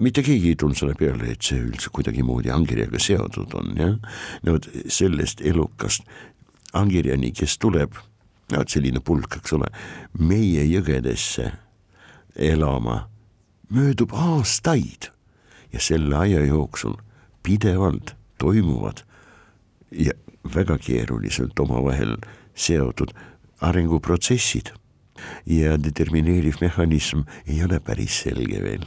mitte 0.02 0.25
keegi 0.26 0.52
ei 0.52 0.59
tulnud 0.59 0.78
selle 0.78 0.97
peale, 0.99 1.31
et 1.35 1.47
see 1.47 1.61
üldse 1.62 1.92
kuidagimoodi 1.95 2.50
ankirjaga 2.50 2.99
seotud 3.02 3.54
on, 3.61 3.75
jah. 3.78 3.95
no 4.42 4.57
vot 4.57 4.69
sellest 4.90 5.45
elukast 5.47 6.09
ankirjani, 6.72 7.32
kes 7.36 7.58
tuleb, 7.58 7.96
no 8.52 8.64
selline 8.68 9.00
pulk, 9.04 9.38
eks 9.40 9.54
ole, 9.56 9.68
meie 10.18 10.64
jõgedesse 10.68 11.50
elama, 12.36 13.06
möödub 13.72 14.12
aastaid 14.12 15.11
ja 15.72 15.80
selle 15.80 16.16
aja 16.16 16.44
jooksul 16.44 16.96
pidevalt 17.42 18.14
toimuvad 18.38 19.02
ja 19.90 20.12
väga 20.54 20.78
keeruliselt 20.78 21.58
omavahel 21.61 22.16
seotud 22.54 23.12
arenguprotsessid 23.61 24.72
ja 25.46 25.76
determineeriv 25.78 26.58
mehhanism 26.61 27.22
ei 27.46 27.62
ole 27.64 27.80
päris 27.80 28.22
selge 28.24 28.62
veel. 28.62 28.85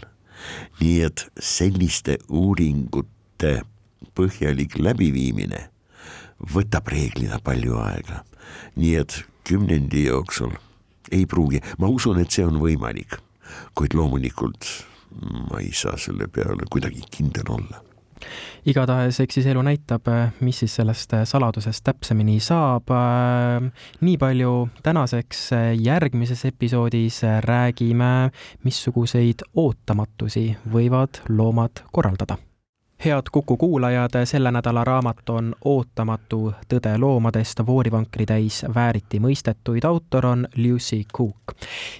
nii 0.80 1.02
et 1.02 1.24
selliste 1.39 2.17
uuringute 2.30 3.62
põhjalik 4.17 4.76
läbiviimine 4.78 5.62
võtab 6.54 6.88
reeglina 6.91 7.39
palju 7.43 7.78
aega. 7.82 8.24
nii 8.76 8.95
et 8.95 9.24
kümnendi 9.48 10.06
jooksul 10.06 10.54
ei 11.12 11.26
pruugi, 11.26 11.62
ma 11.78 11.88
usun, 11.88 12.19
et 12.19 12.32
see 12.32 12.45
on 12.45 12.60
võimalik, 12.62 13.19
kuid 13.78 13.93
loomulikult 13.93 14.69
ma 15.50 15.62
ei 15.62 15.71
saa 15.74 15.98
selle 15.98 16.28
peale 16.28 16.67
kuidagi 16.69 17.04
kindel 17.12 17.52
olla 17.58 17.82
igatahes, 18.65 19.19
eks 19.21 19.38
siis 19.38 19.48
elu 19.52 19.62
näitab, 19.65 20.08
mis 20.45 20.62
siis 20.63 20.78
sellest 20.80 21.13
saladusest 21.30 21.84
täpsemini 21.86 22.39
saab. 22.41 22.89
nii 24.02 24.17
palju 24.17 24.54
tänaseks, 24.84 25.50
järgmises 25.78 26.45
episoodis 26.50 27.21
räägime, 27.45 28.32
missuguseid 28.63 29.45
ootamatusi 29.54 30.48
võivad 30.71 31.21
loomad 31.30 31.86
korraldada 31.91 32.39
head 33.06 33.22
Kuku 33.32 33.58
kuulajad, 33.58 34.26
selle 34.26 34.52
nädala 34.52 34.84
raamat 34.84 35.30
on 35.30 35.56
Ootamatu 35.66 36.54
tõde 36.70 36.96
loomadest 36.98 37.60
voorivankri 37.68 38.26
täis 38.26 38.64
vääriti 38.76 39.20
mõistetuid, 39.20 39.86
autor 39.86 40.26
on 40.26 40.48
Lucy 40.58 41.04
Cook. 41.18 41.56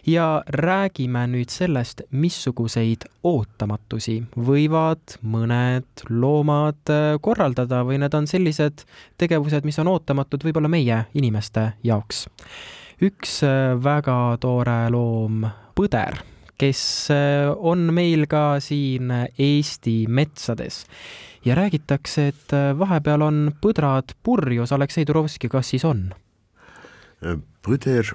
ja 0.08 0.44
räägime 0.48 1.28
nüüd 1.28 1.50
sellest, 1.50 2.02
missuguseid 2.12 3.08
ootamatusi 3.24 4.24
võivad 4.38 5.18
mõned 5.22 6.06
loomad 6.10 6.94
korraldada 7.22 7.84
või 7.84 8.00
need 8.00 8.14
on 8.14 8.28
sellised 8.28 8.86
tegevused, 9.18 9.66
mis 9.66 9.80
on 9.80 9.88
ootamatud 9.88 10.44
võib-olla 10.44 10.72
meie 10.72 11.06
inimeste 11.14 11.72
jaoks. 11.84 12.28
üks 13.02 13.42
väga 13.84 14.38
tore 14.40 14.90
loom, 14.90 15.46
põder 15.76 16.35
kes 16.58 17.12
äh, 17.14 17.52
on 17.56 17.90
meil 17.94 18.26
ka 18.32 18.60
siin 18.64 19.12
Eesti 19.38 20.06
metsades 20.08 20.84
ja 21.46 21.56
räägitakse, 21.58 22.28
et 22.32 22.54
äh, 22.56 22.72
vahepeal 22.78 23.26
on 23.26 23.40
põdrad 23.62 24.16
purjus. 24.24 24.74
Aleksei 24.76 25.06
Turovski, 25.06 25.50
kas 25.52 25.74
siis 25.74 25.86
on? 25.88 26.10
põder 27.66 28.12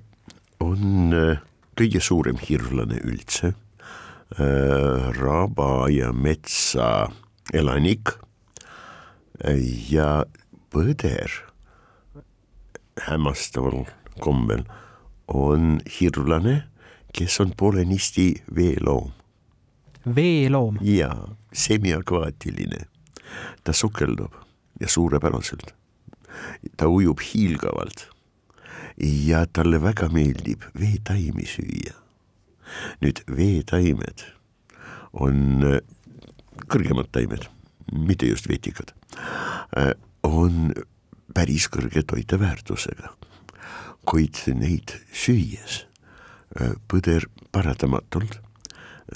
on 0.63 1.15
äh, 1.17 1.41
kõige 1.79 2.03
suurem 2.05 2.39
hirvlane 2.39 3.01
üldse, 3.09 3.55
raba 5.17 5.89
ja 5.91 6.13
metsa 6.15 7.09
elanik 7.57 8.13
ja 9.91 10.21
põder 10.71 11.33
hämmastaval 13.09 13.89
kombel 14.23 14.63
on 15.27 15.81
hirvlane 15.99 16.61
kes 17.13 17.41
on 17.41 17.53
poolenisti 17.57 18.43
veeloom. 18.55 19.11
veeloom? 20.15 20.79
jaa, 20.81 21.37
semiakvaatiline. 21.53 22.87
ta 23.65 23.73
sukeldub 23.73 24.33
ja 24.81 24.89
suurepäraselt. 24.89 25.75
ta 26.77 26.89
ujub 26.89 27.19
hiilgavalt 27.21 28.09
ja 29.03 29.47
talle 29.47 29.83
väga 29.83 30.09
meeldib 30.09 30.63
veetaimi 30.81 31.47
süüa. 31.47 31.95
nüüd 33.01 33.23
veetaimed 33.37 34.25
on 35.13 35.65
kõrgemad 36.71 37.09
taimed, 37.13 37.49
mitte 37.93 38.27
just 38.27 38.49
vetikad, 38.49 38.93
on 40.23 40.73
päris 41.35 41.67
kõrge 41.73 42.05
toiteväärtusega, 42.07 43.11
kuid 44.07 44.39
neid 44.55 44.95
süües 45.11 45.81
Äh, 45.81 45.90
põder 46.91 47.27
paratamatult 47.53 48.39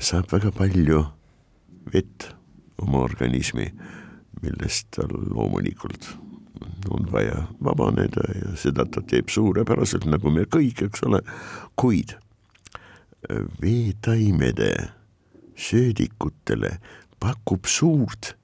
saab 0.00 0.32
väga 0.32 0.50
palju 0.54 1.04
vett 1.92 2.28
oma 2.82 3.04
organismi, 3.04 3.68
millest 4.42 4.90
tal 4.96 5.12
loomulikult 5.12 6.08
on 6.90 7.06
vaja 7.12 7.46
vabaneda 7.64 8.24
ja 8.34 8.54
seda 8.60 8.84
ta 8.84 9.02
teeb 9.06 9.30
suurepäraselt, 9.32 10.06
nagu 10.10 10.32
me 10.32 10.44
kõik, 10.50 10.84
eks 10.86 11.04
ole, 11.06 11.20
kuid 11.80 12.16
äh, 12.16 13.44
veetaimede 13.62 14.72
söödikutele 15.56 16.76
pakub 17.22 17.70
suurt 17.70 18.34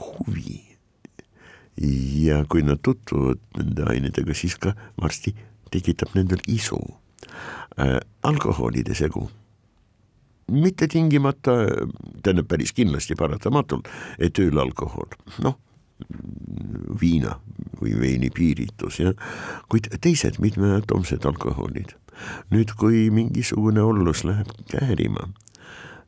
huvi. 0.00 0.64
ja 1.78 2.40
kui 2.50 2.64
nad 2.66 2.80
tutvuvad 2.82 3.38
nende 3.54 3.84
ainetega, 3.86 4.34
siis 4.34 4.56
ka 4.58 4.72
varsti 4.98 5.30
tekitab 5.70 6.16
nendel 6.16 6.40
isu 6.50 6.80
äh,. 6.80 7.07
Alkoholide 8.22 8.94
segu. 8.94 9.28
Mitte 10.48 10.88
tingimata, 10.88 11.52
tähendab 12.22 12.48
päris 12.48 12.72
kindlasti 12.72 13.14
paratamatult, 13.18 13.88
et 14.18 14.38
öölalkohol, 14.40 15.12
noh, 15.44 15.58
viina 17.00 17.36
või 17.80 17.94
veini 18.00 18.30
piiritus 18.34 19.00
ja, 19.02 19.12
kuid 19.68 19.90
teised 20.00 20.38
mitmeatomsed 20.42 21.26
alkoholid. 21.26 21.94
nüüd, 22.50 22.72
kui 22.74 23.10
mingisugune 23.14 23.82
ollus 23.82 24.24
läheb 24.26 24.48
käärima, 24.70 25.28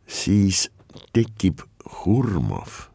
siis 0.07 0.67
tekib 1.15 1.63
hurmav, 2.01 2.89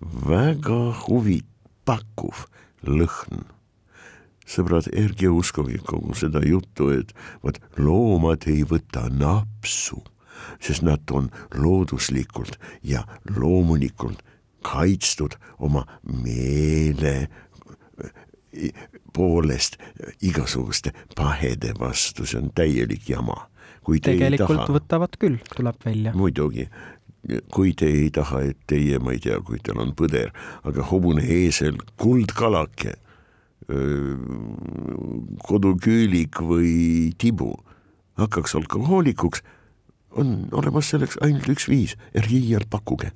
väga 0.00 0.94
huvipakkuv 1.04 2.46
lõhn 2.88 3.44
sõbrad, 4.48 4.88
ärge 4.92 5.30
uskuge 5.32 5.78
kogu 5.86 6.14
seda 6.18 6.42
juttu, 6.44 6.90
et 6.92 7.14
vot 7.42 7.58
loomad 7.78 8.46
ei 8.50 8.62
võta 8.68 9.08
napsu, 9.12 10.02
sest 10.60 10.84
nad 10.84 11.10
on 11.12 11.30
looduslikult 11.56 12.58
ja 12.82 13.04
loomulikult 13.36 14.22
kaitstud 14.64 15.36
oma 15.58 15.84
meele 16.02 17.28
poolest 19.14 19.76
igasuguste 20.22 20.92
pahede 21.16 21.74
vastu, 21.78 22.26
see 22.26 22.40
on 22.40 22.50
täielik 22.54 23.08
jama. 23.08 23.48
tegelikult 23.84 24.64
taha, 24.64 24.74
võtavad 24.78 25.16
küll, 25.20 25.38
tuleb 25.56 25.80
välja. 25.84 26.12
muidugi, 26.14 26.68
kui 27.52 27.74
te 27.74 27.88
ei 27.90 28.10
taha, 28.14 28.42
et 28.50 28.58
teie, 28.70 28.98
ma 28.98 29.12
ei 29.12 29.20
tea, 29.22 29.40
kui 29.44 29.58
teil 29.62 29.80
on 29.82 29.92
põder, 29.96 30.32
aga 30.64 30.86
hobune 30.90 31.24
eesel, 31.24 31.78
kuldkalake, 32.00 32.94
koduküülik 35.48 36.40
või 36.44 37.12
tibu. 37.18 37.54
Hakkaks 38.20 38.54
alkohoolikuks, 38.54 39.42
on 40.14 40.48
olemas 40.52 40.92
selleks 40.92 41.18
ainult 41.24 41.48
üks 41.50 41.66
viis, 41.68 41.96
iial 42.14 42.66
pakkuge. 42.70 43.10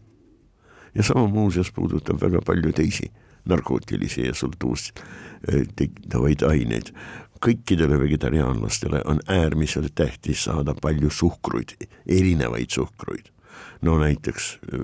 Ja 0.95 1.05
sama 1.07 1.29
muuseas 1.31 1.71
puudutab 1.71 2.21
väga 2.23 2.41
palju 2.43 2.73
teisi 2.75 3.11
narkootilisi 3.49 4.27
ja 4.27 4.35
sultuust 4.35 4.99
äh, 4.99 5.67
tekitavaid 5.77 6.43
aineid. 6.43 6.93
kõikidele 7.39 8.01
vegetariaanlastele 8.01 8.99
on 9.07 9.21
äärmiselt 9.31 9.93
tähtis 9.95 10.41
saada 10.49 10.75
palju 10.75 11.11
suhkruid, 11.11 11.77
erinevaid 12.07 12.71
suhkruid. 12.71 13.31
no 13.83 13.99
näiteks 13.99 14.59
äh, 14.75 14.83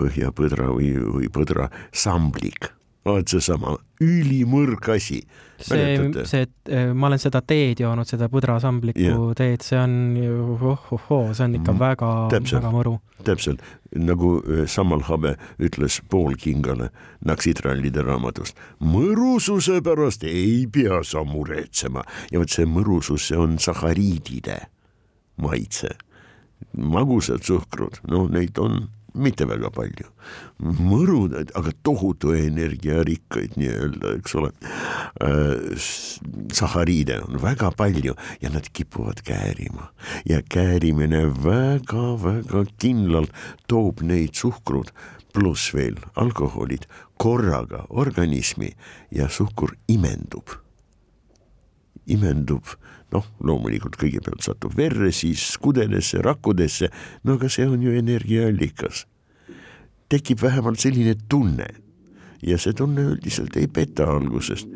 põhjapõdra 0.00 0.72
või, 0.72 0.94
või 0.96 1.28
põdra 1.28 1.68
samblik 1.92 2.75
vaat 3.06 3.30
seesama 3.30 3.76
ülimõrg 4.02 4.88
asi. 4.94 5.22
see, 5.56 5.96
see, 6.28 6.42
et 6.44 6.68
äh, 6.68 6.90
ma 6.92 7.08
olen 7.08 7.20
seda 7.20 7.40
teed 7.40 7.80
joonud, 7.80 8.08
seda 8.08 8.28
põdrasambliku 8.28 9.00
yeah. 9.00 9.20
teed, 9.38 9.64
see 9.64 9.78
on 9.80 9.94
ju 10.20 10.56
oh-oh-oo, 10.56 11.32
see 11.32 11.46
on 11.46 11.54
ikka 11.56 11.72
mm, 11.72 11.80
väga, 11.80 12.10
väga 12.34 12.72
mõru. 12.74 12.96
täpselt, 13.24 13.62
nagu 13.96 14.34
äh, 14.42 14.66
Samal 14.68 15.06
Habe 15.08 15.36
ütles 15.56 16.02
Paul 16.10 16.36
Kingale 16.40 16.90
Naksitrallide 17.24 18.04
raamatust. 18.04 18.58
mõrususe 18.84 19.80
pärast 19.84 20.26
ei 20.28 20.66
pea 20.72 21.00
sa 21.04 21.24
muretsema 21.24 22.04
ja 22.32 22.42
vot 22.42 22.52
see 22.52 22.68
mõrusus, 22.68 23.30
see 23.30 23.40
on 23.40 23.56
sahariidide 23.62 24.60
maitse. 25.40 25.96
magusad 26.76 27.44
suhkrud, 27.44 28.02
noh, 28.08 28.28
neid 28.32 28.58
on 28.60 28.88
mitte 29.16 29.46
väga 29.48 29.70
palju. 29.74 30.10
mõrudad, 30.60 31.50
aga 31.58 31.72
tohutu 31.84 32.32
energiarikkaid 32.32 33.58
nii-öelda, 33.60 34.14
eks 34.16 34.34
ole 34.40 34.50
äh,. 35.20 35.86
sahariide 36.52 37.20
on 37.26 37.40
väga 37.42 37.70
palju 37.76 38.16
ja 38.40 38.50
nad 38.52 38.68
kipuvad 38.72 39.20
käärima 39.26 39.90
ja 40.24 40.40
käärimine 40.42 41.26
väga-väga 41.44 42.64
kindlalt 42.80 43.32
toob 43.68 44.00
neid 44.00 44.34
suhkrud 44.34 44.92
pluss 45.32 45.74
veel 45.74 46.00
alkoholid 46.16 46.88
korraga 47.20 47.84
organismi 47.88 48.72
ja 49.12 49.28
suhkur 49.28 49.76
imendub 49.88 50.56
imendub, 52.06 52.62
noh, 53.14 53.26
loomulikult 53.44 53.96
kõigepealt 54.00 54.44
satub 54.46 54.74
verre, 54.76 55.12
siis 55.14 55.42
kudelesse, 55.62 56.20
rakkudesse, 56.24 56.90
no 57.24 57.36
aga 57.38 57.50
see 57.52 57.66
on 57.68 57.82
ju 57.82 57.94
energiaallikas. 57.96 59.06
tekib 60.08 60.42
vähemalt 60.42 60.78
selline 60.78 61.16
tunne. 61.28 61.66
Ja 62.42 62.58
see 62.58 62.76
tunne 62.76 63.02
üldiselt 63.02 63.56
ei 63.56 63.66
peta 63.66 64.06
algusest. 64.06 64.68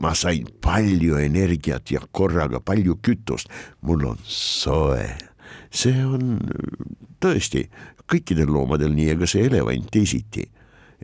ma 0.00 0.14
sain 0.14 0.46
palju 0.60 1.18
energiat 1.20 1.90
ja 1.90 2.00
korraga 2.10 2.60
palju 2.60 2.96
kütust, 3.02 3.48
mul 3.82 4.06
on 4.06 4.18
soe, 4.24 5.04
see 5.70 6.04
on 6.04 6.38
tõesti 7.20 7.68
kõikidel 8.08 8.48
loomadel 8.48 8.94
nii, 8.94 9.10
ega 9.12 9.26
see 9.26 9.44
elevant 9.44 9.90
teisiti 9.92 10.48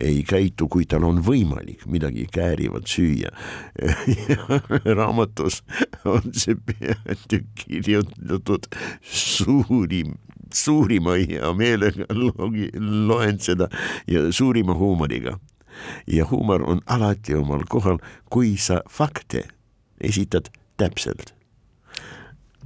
ei 0.00 0.22
käitu, 0.28 0.68
kui 0.68 0.86
tal 0.88 1.04
on 1.08 1.20
võimalik 1.24 1.86
midagi 1.90 2.26
käärivat 2.32 2.88
süüa 2.88 3.30
raamatus 4.98 5.62
on 6.08 6.32
see 6.32 6.56
peatükk 6.56 7.66
kirjutatud 7.66 8.68
suurim 9.04 10.16
suurima 10.54 11.14
heameelega 11.14 12.06
loen 12.10 13.38
seda 13.40 13.68
ja 14.10 14.32
suurima 14.32 14.74
huumoriga. 14.74 15.38
ja 16.06 16.26
huumor 16.30 16.62
on 16.62 16.80
alati 16.86 17.34
omal 17.34 17.62
kohal, 17.68 17.98
kui 18.30 18.56
sa 18.56 18.82
fakte 18.90 19.44
esitad 20.00 20.50
täpselt 20.76 21.34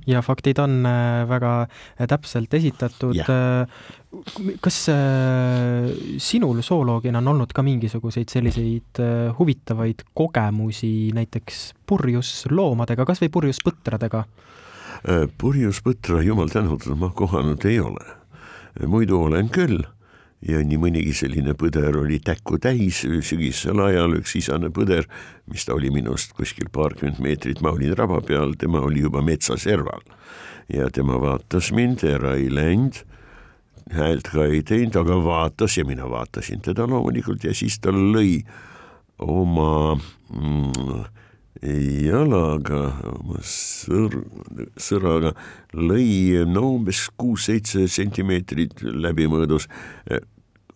ja 0.06 0.22
faktid 0.22 0.58
on 0.58 0.86
äh, 0.86 1.28
väga 1.28 1.66
äh, 2.00 2.06
täpselt 2.08 2.54
esitatud. 2.54 3.16
Äh, 4.14 4.54
kas 4.62 4.78
sinul 6.22 6.62
zooloogina 6.62 7.20
on 7.22 7.32
olnud 7.34 7.54
ka 7.54 7.62
mingisuguseid 7.66 8.30
selliseid 8.32 9.00
huvitavaid 9.38 10.06
kogemusi 10.14 11.10
näiteks 11.16 11.72
purjusloomadega, 11.86 13.06
kas 13.08 13.24
või 13.24 13.32
purjuspõtradega? 13.38 14.24
purjuspõtra, 15.36 16.22
jumal 16.24 16.48
tänatud, 16.48 16.94
ma 16.96 17.10
kohanud 17.12 17.64
ei 17.68 17.76
ole. 17.82 18.04
muidu 18.88 19.18
olen 19.26 19.50
küll 19.52 19.82
ja 20.48 20.60
nii 20.64 20.78
mõnigi 20.80 21.14
selline 21.16 21.54
põder 21.58 21.96
oli 21.98 22.18
täkku 22.24 22.58
täis 22.62 23.02
sügisel 23.04 23.80
ajal, 23.84 24.18
üks 24.20 24.36
isane 24.40 24.70
põder, 24.74 25.08
mis 25.50 25.64
ta 25.64 25.74
oli 25.76 25.90
minust 25.94 26.34
kuskil 26.36 26.68
paarkümmend 26.72 27.20
meetrit, 27.24 27.62
ma 27.64 27.72
olin 27.74 27.96
raba 27.96 28.20
peal, 28.24 28.54
tema 28.58 28.82
oli 28.84 29.04
juba 29.04 29.24
metsaserval. 29.24 30.04
ja 30.68 30.88
tema 30.90 31.18
vaatas 31.20 31.72
mind, 31.72 32.04
ära 32.08 32.36
ei 32.40 32.48
läinud, 32.52 33.02
häält 33.92 34.30
ka 34.32 34.46
ei 34.48 34.62
teinud, 34.66 34.96
aga 34.96 35.18
vaatas 35.24 35.78
ja 35.78 35.84
mina 35.84 36.08
vaatasin 36.10 36.62
teda 36.64 36.86
loomulikult 36.88 37.44
ja 37.44 37.54
siis 37.54 37.78
ta 37.82 37.92
lõi 37.92 38.38
oma 39.18 39.94
mm, 39.94 41.04
jalaga, 42.08 42.80
oma 43.12 43.40
sõr-, 43.44 44.22
sõraga 44.80 45.34
lõi 45.76 46.44
no 46.48 46.66
umbes 46.78 47.06
kuus-seitse 47.20 47.86
sentimeetrit 47.92 48.82
läbimõõdus 48.82 49.68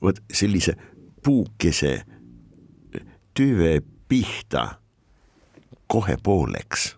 vot 0.03 0.21
sellise 0.31 0.77
puukese 1.25 1.97
tüve 3.35 3.81
pihta 4.09 4.79
kohe 5.89 6.17
pooleks. 6.23 6.95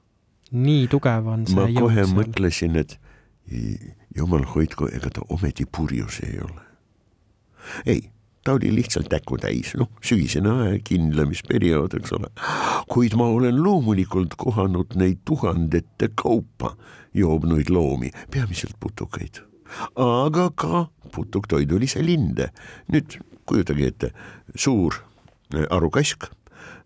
nii 0.50 0.86
tugev 0.90 1.26
on 1.30 1.46
see 1.46 1.56
ma 1.56 1.68
kohe 1.80 2.02
seal. 2.02 2.14
mõtlesin, 2.16 2.76
et 2.80 2.96
jumal 4.16 4.46
hoidku, 4.54 4.88
ega 4.92 5.10
ta 5.10 5.26
ometi 5.28 5.66
purjus 5.66 6.20
ei 6.26 6.40
ole. 6.44 6.62
ei, 7.86 8.00
ta 8.44 8.52
oli 8.52 8.72
lihtsalt 8.74 9.10
näkku 9.12 9.38
täis, 9.38 9.74
noh, 9.78 9.90
sügisene 10.02 10.50
aeg, 10.64 10.82
kindlemisperiood, 10.84 11.98
eks 12.00 12.16
ole. 12.18 12.32
kuid 12.88 13.14
ma 13.18 13.28
olen 13.28 13.62
loomulikult 13.62 14.34
kohanud 14.36 14.96
neid 14.96 15.22
tuhandete 15.24 16.10
kaupa 16.14 16.76
joobnuid 17.14 17.70
loomi, 17.70 18.10
peamiselt 18.30 18.76
putukaid 18.80 19.44
aga 19.96 20.50
ka 20.50 20.88
putuktoidulise 21.14 22.02
linde. 22.02 22.50
nüüd 22.92 23.18
kujutage 23.46 23.86
ette, 23.86 24.10
suur 24.54 24.94
äh, 25.54 25.66
arukask, 25.70 26.24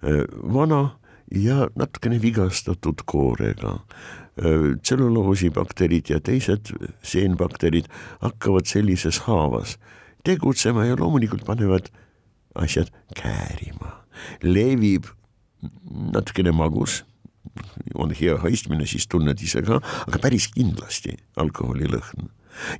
äh, 0.04 0.24
vana 0.54 0.96
ja 1.30 1.68
natukene 1.76 2.20
vigastatud 2.22 3.04
koorega. 3.06 3.78
Äh, 4.34 4.74
tselluloosibakterid 4.82 6.10
ja 6.10 6.18
teised 6.18 6.72
seenbakterid 7.06 7.86
hakkavad 8.18 8.66
sellises 8.66 9.20
haavas 9.28 9.76
tegutsema 10.26 10.88
ja 10.88 10.96
loomulikult 10.98 11.44
panevad 11.46 11.86
asjad 12.58 12.90
käärima. 13.14 14.02
levib 14.42 15.06
natukene 16.12 16.50
magus, 16.52 17.04
on 17.94 18.10
hea 18.10 18.36
haistmine, 18.38 18.86
siis 18.86 19.06
tunned 19.06 19.38
ise 19.42 19.62
ka, 19.62 19.78
aga 20.06 20.18
päris 20.18 20.48
kindlasti 20.50 21.14
alkoholilõhn 21.36 22.30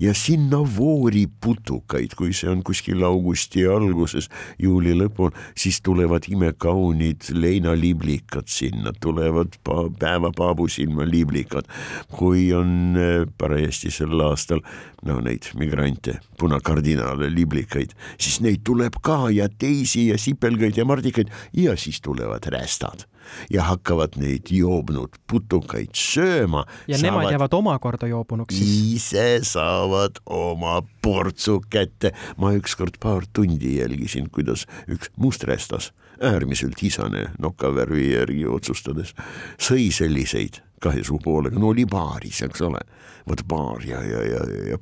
ja 0.01 0.15
sinna 0.15 0.61
voori 0.77 1.27
putukaid, 1.41 2.15
kui 2.19 2.33
see 2.37 2.51
on 2.51 2.63
kuskil 2.67 3.05
augusti 3.07 3.67
alguses, 3.69 4.29
juuli 4.59 4.95
lõpul, 4.99 5.33
siis 5.59 5.81
tulevad 5.85 6.29
imekaunid 6.31 7.31
leinaliblikad 7.35 8.49
sinna, 8.51 8.95
tulevad 9.01 9.59
pa 9.65 9.85
päevapaabusilma 9.99 11.07
liblikad. 11.09 11.69
kui 12.15 12.53
on 12.55 12.97
äh, 12.97 13.27
parajasti 13.39 13.91
sel 13.91 14.21
aastal 14.21 14.61
no 15.05 15.21
neid 15.21 15.51
migrante, 15.59 16.19
punakardinaale, 16.39 17.31
liblikaid, 17.33 17.95
siis 18.19 18.41
neid 18.45 18.63
tuleb 18.65 19.01
ka 19.03 19.29
ja 19.35 19.49
teisi 19.49 20.09
ja 20.09 20.19
sipelgaid 20.19 20.77
ja 20.77 20.85
mardikaid 20.89 21.33
ja 21.53 21.77
siis 21.77 22.01
tulevad 22.05 22.47
rästad 22.53 23.07
ja 23.51 23.65
hakkavad 23.69 24.19
neid 24.21 24.51
joobnud 24.51 25.19
putukaid 25.31 25.95
sööma. 25.99 26.65
ja 26.89 26.99
saavad, 26.99 27.11
nemad 27.11 27.33
jäävad 27.35 27.57
omakorda 27.59 28.09
joobunuks 28.11 28.57
siis? 28.57 28.75
ise 28.99 29.41
saavad 29.43 30.21
oma 30.27 30.83
portsu 31.03 31.61
kätte. 31.71 32.13
ma 32.37 32.55
ükskord 32.57 32.99
paar 33.01 33.27
tundi 33.33 33.77
jälgisin, 33.79 34.31
kuidas 34.31 34.67
üks 34.89 35.11
mustrestas, 35.17 35.93
äärmiselt 36.23 36.83
isane 36.83 37.29
nokavärvi 37.39 38.13
järgi 38.13 38.47
otsustades, 38.47 39.15
sõi 39.59 39.91
selliseid 39.93 40.63
kahe 40.85 41.05
suu 41.05 41.19
poolega, 41.23 41.59
no 41.59 41.73
oli 41.73 41.87
baaris, 41.89 42.43
eks 42.45 42.61
ole, 42.67 42.81
vot 43.29 43.43
baar 43.49 43.85
ja, 43.89 44.03
ja, 44.05 44.23
ja, 44.29 44.43
ja 44.71 44.79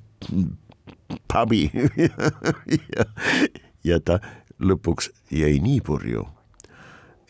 pubi 1.32 1.70
ja, 2.96 3.04
ja 3.84 4.00
ta 4.00 4.18
lõpuks 4.62 5.10
jäi 5.30 5.58
nii 5.62 5.80
purju 5.84 6.26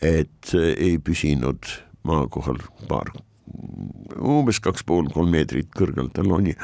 et 0.03 0.53
eh, 0.57 0.73
ei 0.77 0.99
püsinud 0.99 1.69
maa 2.03 2.27
kohal 2.31 2.59
paar, 2.89 3.13
umbes 4.19 4.59
kaks 4.63 4.83
pool, 4.87 5.07
kolm 5.13 5.31
meetrit 5.33 5.69
kõrgel 5.75 6.09
taloni, 6.13 6.55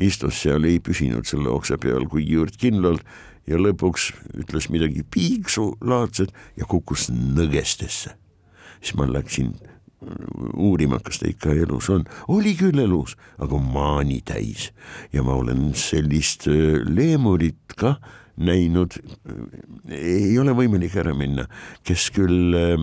istus 0.00 0.40
seal, 0.42 0.64
ei 0.64 0.80
püsinud 0.80 1.28
selle 1.28 1.52
oksa 1.52 1.78
peal 1.82 2.08
kui 2.10 2.24
juurt 2.24 2.56
kindlalt 2.60 3.04
ja 3.46 3.60
lõpuks 3.60 4.10
ütles 4.40 4.70
midagi 4.72 5.04
piiksulaadset 5.14 6.32
ja 6.56 6.68
kukkus 6.68 7.10
nõgestesse. 7.12 8.16
siis 8.80 8.94
ma 8.96 9.06
läksin 9.08 9.54
uurima, 10.54 10.98
kas 11.04 11.20
ta 11.22 11.30
ikka 11.30 11.54
elus 11.56 11.88
on, 11.92 12.04
oli 12.32 12.54
küll 12.58 12.78
elus, 12.82 13.16
aga 13.42 13.58
maani 13.60 14.20
täis. 14.26 14.70
Ja 15.12 15.24
ma 15.26 15.38
olen 15.40 15.70
sellist 15.78 16.46
eh, 16.50 16.82
leemurit 16.84 17.76
ka 17.78 17.96
näinud, 18.36 18.98
ei 19.88 20.34
ole 20.38 20.52
võimalik 20.56 20.96
ära 21.00 21.14
minna, 21.16 21.46
kes 21.86 22.10
küll 22.12 22.56
äh, 22.56 22.82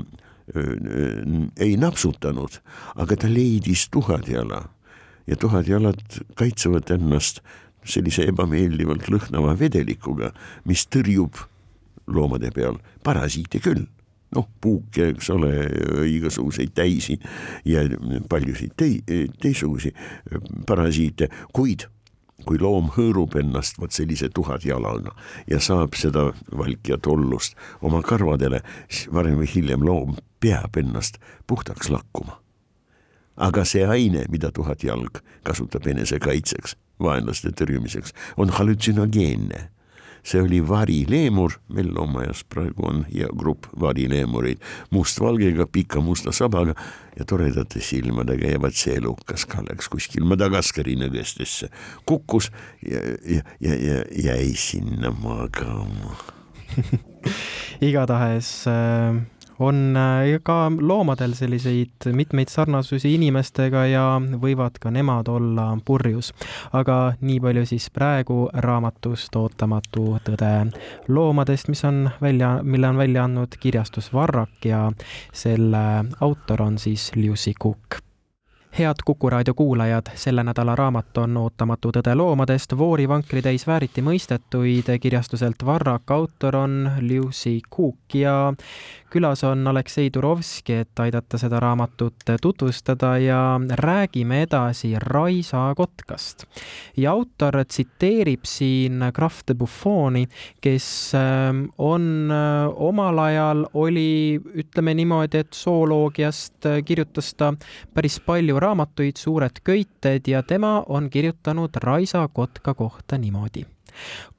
ei 1.62 1.76
napsutanud, 1.80 2.58
aga 3.00 3.18
ta 3.22 3.30
leidis 3.30 3.86
tuhatjala 3.94 4.64
ja 5.30 5.38
tuhatjalad 5.40 6.02
kaitsevad 6.36 6.90
ennast 6.98 7.44
sellise 7.86 8.26
ebameeldivalt 8.32 9.08
lõhnava 9.12 9.54
vedelikuga, 9.60 10.34
mis 10.66 10.88
tõrjub 10.92 11.38
loomade 12.08 12.52
peal. 12.56 12.80
Parasiite 13.04 13.62
küll 13.64 13.86
noh, 14.36 14.48
puuke, 14.62 15.12
eks 15.14 15.30
ole, 15.34 15.52
igasuguseid 16.10 16.74
täisi 16.76 17.20
ja 17.66 17.84
paljusid 18.30 18.76
tei-, 18.80 19.02
teistsuguseid 19.42 19.98
parasiite, 20.68 21.30
kuid 21.54 21.88
kui 22.44 22.60
loom 22.60 22.90
hõõrub 22.96 23.36
ennast 23.40 23.80
vot 23.80 23.94
sellise 23.94 24.30
tuhatjalaga 24.34 25.14
ja 25.50 25.60
saab 25.64 25.96
seda 26.00 26.30
valkja 26.52 26.98
tollust 27.04 27.58
oma 27.82 28.02
karvadele, 28.04 28.62
siis 28.90 29.12
varem 29.14 29.40
või 29.40 29.50
hiljem 29.54 29.86
loom 29.86 30.18
peab 30.44 30.78
ennast 30.80 31.22
puhtaks 31.48 31.92
lakkuma. 31.94 32.40
aga 33.36 33.64
see 33.66 33.86
aine, 33.86 34.26
mida 34.30 34.52
tuhatjalg 34.54 35.24
kasutab 35.44 35.88
enesekaitseks, 35.90 36.76
vaenlaste 37.02 37.50
tõrjumiseks, 37.58 38.14
on 38.38 38.52
halütsinogeenne 38.54 39.73
see 40.24 40.42
oli 40.42 40.62
varileemur, 40.68 41.58
meil 41.76 41.92
loomaaias 41.96 42.44
praegu 42.50 42.88
on 42.88 43.04
hea 43.10 43.28
grupp 43.38 43.68
varileemureid, 43.80 44.62
mustvalgega, 44.96 45.68
pika 45.68 46.02
musta 46.02 46.32
sabaga 46.32 46.76
ja 47.18 47.26
toredate 47.28 47.82
silmadega 47.84 48.54
ja 48.56 48.62
vaat 48.62 48.78
see 48.80 48.96
elukas 49.02 49.46
ka 49.50 49.66
läks 49.68 49.92
kuskil 49.92 50.26
Madagaskari 50.28 50.96
nõgestesse, 51.02 51.70
kukkus 52.10 52.50
ja, 52.88 53.04
ja, 53.28 53.44
ja, 53.60 53.76
ja 53.76 54.00
jäi 54.32 54.56
sinna 54.58 55.12
magama. 55.12 56.18
Igatahes 57.84 58.56
äh 58.68 59.22
on 59.60 59.98
äh, 59.98 60.40
ka 60.44 60.72
loomadel 60.80 61.34
selliseid 61.38 62.10
mitmeid 62.12 62.52
sarnasusi 62.52 63.14
inimestega 63.16 63.86
ja 63.92 64.06
võivad 64.42 64.80
ka 64.82 64.92
nemad 64.92 65.28
olla 65.28 65.68
purjus. 65.86 66.34
aga 66.74 67.14
nii 67.22 67.40
palju 67.40 67.66
siis 67.66 67.90
praegu 67.94 68.48
raamatust 68.54 69.36
Ootamatu 69.36 70.20
tõde 70.26 70.54
loomadest, 71.08 71.70
mis 71.70 71.84
on 71.86 72.10
välja, 72.22 72.60
mille 72.64 72.88
on 72.88 72.98
välja 72.98 73.24
andnud 73.24 73.60
kirjastus 73.60 74.14
Varrak 74.14 74.66
ja 74.66 74.92
selle 75.34 75.84
autor 76.22 76.62
on 76.62 76.78
siis 76.78 77.12
Lucy 77.16 77.54
Cook 77.54 78.04
head 78.80 78.96
Kuku 79.06 79.30
raadio 79.30 79.54
kuulajad, 79.54 80.10
selle 80.16 80.44
nädala 80.44 80.76
raamat 80.76 81.18
on 81.18 81.38
Ootamatu 81.38 81.92
tõde 81.94 82.16
loomadest, 82.18 82.74
voorivankritäis 82.78 83.68
vääriti 83.68 84.02
mõistetuid 84.02 84.90
kirjastuselt 85.02 85.66
Varrak, 85.66 86.12
autor 86.12 86.56
on 86.56 86.92
Lucy 87.02 87.60
Cook 87.70 88.18
ja 88.18 88.54
külas 89.14 89.44
on 89.44 89.68
Aleksei 89.68 90.10
Turovski, 90.10 90.74
et 90.82 91.00
aidata 91.00 91.38
seda 91.38 91.60
raamatut 91.62 92.32
tutvustada 92.42 93.12
ja 93.22 93.60
räägime 93.70 94.42
edasi 94.48 94.96
Raisa 95.00 95.68
kotkast. 95.78 96.46
ja 96.98 97.12
autor 97.12 97.60
tsiteerib 97.66 98.42
siin 98.44 99.04
Krahv 99.14 99.44
de 99.48 99.54
Buffoni, 99.54 100.26
kes 100.62 101.12
ähm, 101.16 101.66
on 101.78 102.32
äh, 102.32 102.74
omal 102.76 103.20
ajal, 103.20 103.66
oli, 103.74 104.42
ütleme 104.56 104.94
niimoodi, 104.94 105.38
et 105.38 105.54
zooloogiast 105.54 106.66
äh, 106.66 106.82
kirjutas 106.86 107.34
ta 107.38 107.54
päris 107.94 108.20
palju 108.20 108.60
raamatuid, 108.64 109.20
Suured 109.20 109.62
köited 109.64 110.28
ja 110.28 110.44
tema 110.44 110.80
on 110.88 111.10
kirjutanud 111.10 111.84
Raisa 111.84 112.28
kotka 112.34 112.74
kohta 112.74 113.18
niimoodi 113.18 113.66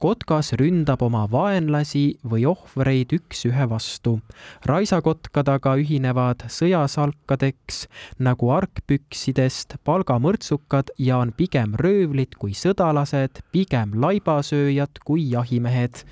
kotkas 0.02 0.52
ründab 0.58 1.02
oma 1.04 1.24
vaenlasi 1.30 2.04
või 2.30 2.44
ohvreid 2.48 3.14
üks-ühe 3.16 3.68
vastu. 3.70 4.18
raisakotkad 4.66 5.48
aga 5.48 5.76
ühinevad 5.80 6.46
sõjasalkadeks 6.50 7.86
nagu 8.18 8.50
argpüksidest 8.54 9.78
palgamõrtsukad 9.84 10.94
ja 10.98 11.18
on 11.22 11.32
pigem 11.32 11.74
röövlid 11.78 12.36
kui 12.38 12.54
sõdalased, 12.58 13.42
pigem 13.52 13.94
laibasööjad 13.94 15.02
kui 15.04 15.30
jahimehed. 15.30 16.04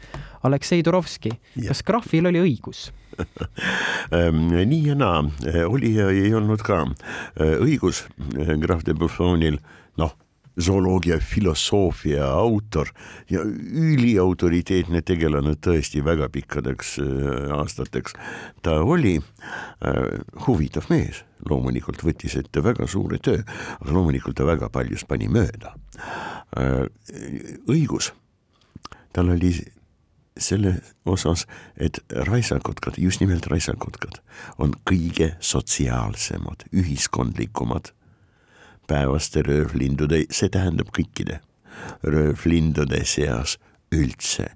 Aleksei 0.42 0.82
Turovski, 0.82 1.30
kas 1.68 1.82
Krahvil 1.86 2.26
oli 2.26 2.42
õigus? 2.42 2.90
Ehm, 4.12 4.50
nii 4.68 4.90
ja 4.90 4.94
naa, 4.98 5.22
oli 5.68 5.94
ja 5.94 6.10
ei 6.12 6.34
olnud 6.36 6.60
ka 6.66 6.82
õigus 7.38 8.02
Krahv 8.34 8.82
de 8.84 8.92
Buffonil, 8.98 9.56
noh 9.96 10.12
zooloogia 10.60 11.18
filosoofia 11.18 12.26
autor 12.26 12.88
ja 13.30 13.40
üliautoriteetne 13.44 15.02
tegelane 15.02 15.54
tõesti 15.56 16.02
väga 16.04 16.28
pikkadeks 16.32 16.98
äh, 17.00 17.52
aastateks. 17.56 18.12
ta 18.62 18.80
oli 18.82 19.16
äh, 19.16 20.20
huvitav 20.46 20.90
mees, 20.90 21.24
loomulikult 21.48 22.04
võttis 22.04 22.36
ette 22.36 22.64
väga 22.64 22.86
suure 22.86 23.18
töö, 23.18 23.40
aga 23.80 23.92
loomulikult 23.92 24.36
ta 24.36 24.46
väga 24.46 24.68
paljus 24.68 25.06
pani 25.08 25.28
mööda 25.28 25.74
äh,. 26.56 26.84
õigus, 27.68 28.12
tal 29.12 29.32
oli 29.32 29.54
selle 30.38 30.74
osas, 31.06 31.46
et 31.76 31.98
raisakotkad, 32.10 32.94
just 32.98 33.20
nimelt 33.20 33.46
raisakotkad 33.46 34.22
on 34.58 34.74
kõige 34.88 35.34
sotsiaalsemad, 35.40 36.66
ühiskondlikumad 36.72 37.92
päevaste 38.88 39.42
röövlindude, 39.46 40.24
see 40.30 40.48
tähendab 40.52 40.90
kõikide 40.96 41.40
röövlindude 42.02 43.04
seas 43.04 43.58
üldse. 43.92 44.52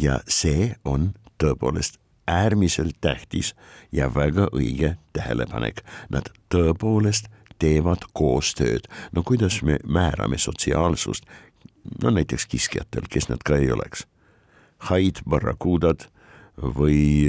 ja 0.00 0.18
see 0.26 0.74
on 0.84 1.12
tõepoolest 1.38 2.00
äärmiselt 2.26 2.96
tähtis 3.00 3.54
ja 3.92 4.08
väga 4.14 4.48
õige 4.52 4.96
tähelepanek. 5.12 5.84
Nad 6.10 6.30
tõepoolest 6.50 7.28
teevad 7.58 8.02
koostööd. 8.12 8.88
no 9.12 9.22
kuidas 9.22 9.62
me 9.62 9.78
määrame 9.86 10.38
sotsiaalsust, 10.38 11.24
no 12.02 12.10
näiteks 12.10 12.46
kiskjatel, 12.46 13.06
kes 13.10 13.28
nad 13.28 13.42
ka 13.44 13.56
ei 13.56 13.70
oleks. 13.72 14.06
Haid, 14.90 15.22
barrakuudad 15.28 16.08
või 16.54 17.26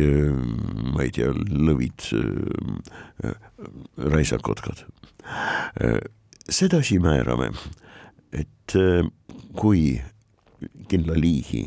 ma 0.93 1.01
ei 1.01 1.11
tea, 1.15 1.31
lõvid, 1.33 2.09
raisakotkad 3.97 4.85
sedasi 6.49 6.99
määrame, 6.99 7.49
et 8.31 8.75
äh, 8.75 9.07
kui 9.57 10.01
kindla 10.89 11.17
liigi 11.17 11.65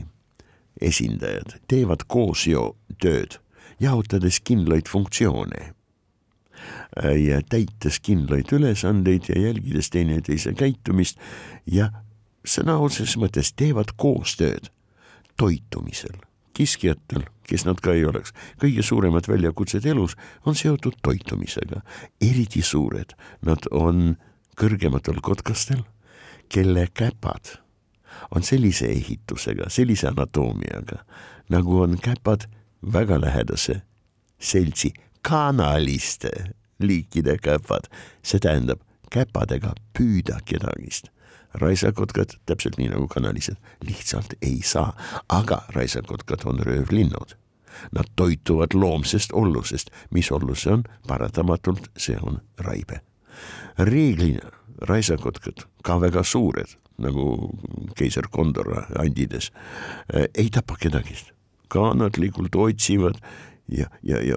esindajad 0.81 1.59
teevad 1.71 2.07
koos 2.07 2.47
ju 2.47 2.71
tööd, 3.03 3.39
jaotades 3.83 4.41
kindlaid 4.47 4.91
funktsioone 4.91 5.63
äh, 5.67 7.17
ja 7.19 7.41
täites 7.43 7.99
kindlaid 8.03 8.53
ülesandeid 8.55 9.31
ja 9.33 9.41
jälgides 9.49 9.91
teineteise 9.95 10.55
käitumist 10.59 11.19
ja 11.67 11.91
sõna 12.47 12.79
otseses 12.79 13.19
mõttes 13.19 13.53
teevad 13.59 13.97
koostööd 13.99 14.71
toitumisel. 15.39 16.17
kiskjatel, 16.59 17.23
kes 17.47 17.63
nad 17.69 17.79
ka 17.79 17.93
ei 17.95 18.03
oleks, 18.03 18.33
kõige 18.59 18.83
suuremad 18.83 19.29
väljakutsed 19.31 19.85
elus 19.87 20.17
on 20.43 20.57
seotud 20.59 20.97
toitumisega, 21.07 21.85
eriti 22.19 22.65
suured, 22.67 23.15
nad 23.47 23.69
on 23.71 24.17
kõrgematel 24.59 25.21
kotkastel, 25.23 25.85
kelle 26.51 26.89
käpad 26.91 27.53
on 28.35 28.43
sellise 28.43 28.89
ehitusega, 28.91 29.69
sellise 29.71 30.09
anatoomiaga, 30.11 31.05
nagu 31.55 31.79
on 31.85 31.95
käpad 32.03 32.49
väga 32.83 33.21
lähedase 33.23 33.85
seltsi 34.39 34.91
kanaliste 35.23 36.33
liikide 36.83 37.37
käpad, 37.39 37.87
see 38.23 38.43
tähendab 38.43 38.83
käpadega 39.15 39.77
püüda 39.95 40.43
kedagist 40.43 41.13
raisakotkad, 41.55 42.37
täpselt 42.47 42.79
nii 42.79 42.89
nagu 42.93 43.09
kanalised, 43.09 43.57
lihtsalt 43.87 44.35
ei 44.43 44.61
saa, 44.65 44.93
aga 45.29 45.63
raisakotkad 45.75 46.45
on 46.45 46.61
röövlinnud. 46.61 47.37
Nad 47.95 48.11
toituvad 48.17 48.75
loomsest 48.75 49.33
ollusest, 49.33 49.91
mis 50.11 50.33
ollus 50.33 50.65
see 50.67 50.73
on, 50.73 50.85
paratamatult 51.07 51.91
see 51.97 52.19
on 52.23 52.41
raibe. 52.59 53.01
reeglina 53.79 54.51
raisakotkad, 54.83 55.63
ka 55.83 56.01
väga 56.01 56.23
suured, 56.23 56.75
nagu 56.99 57.53
keiser 57.95 58.27
Kondor 58.31 58.73
andides, 58.99 59.53
ei 60.35 60.51
tapa 60.51 60.77
kedagi, 60.81 61.15
kannatlikult 61.69 62.57
otsivad 62.57 63.21
ja, 63.69 63.87
ja, 64.03 64.19
ja 64.23 64.37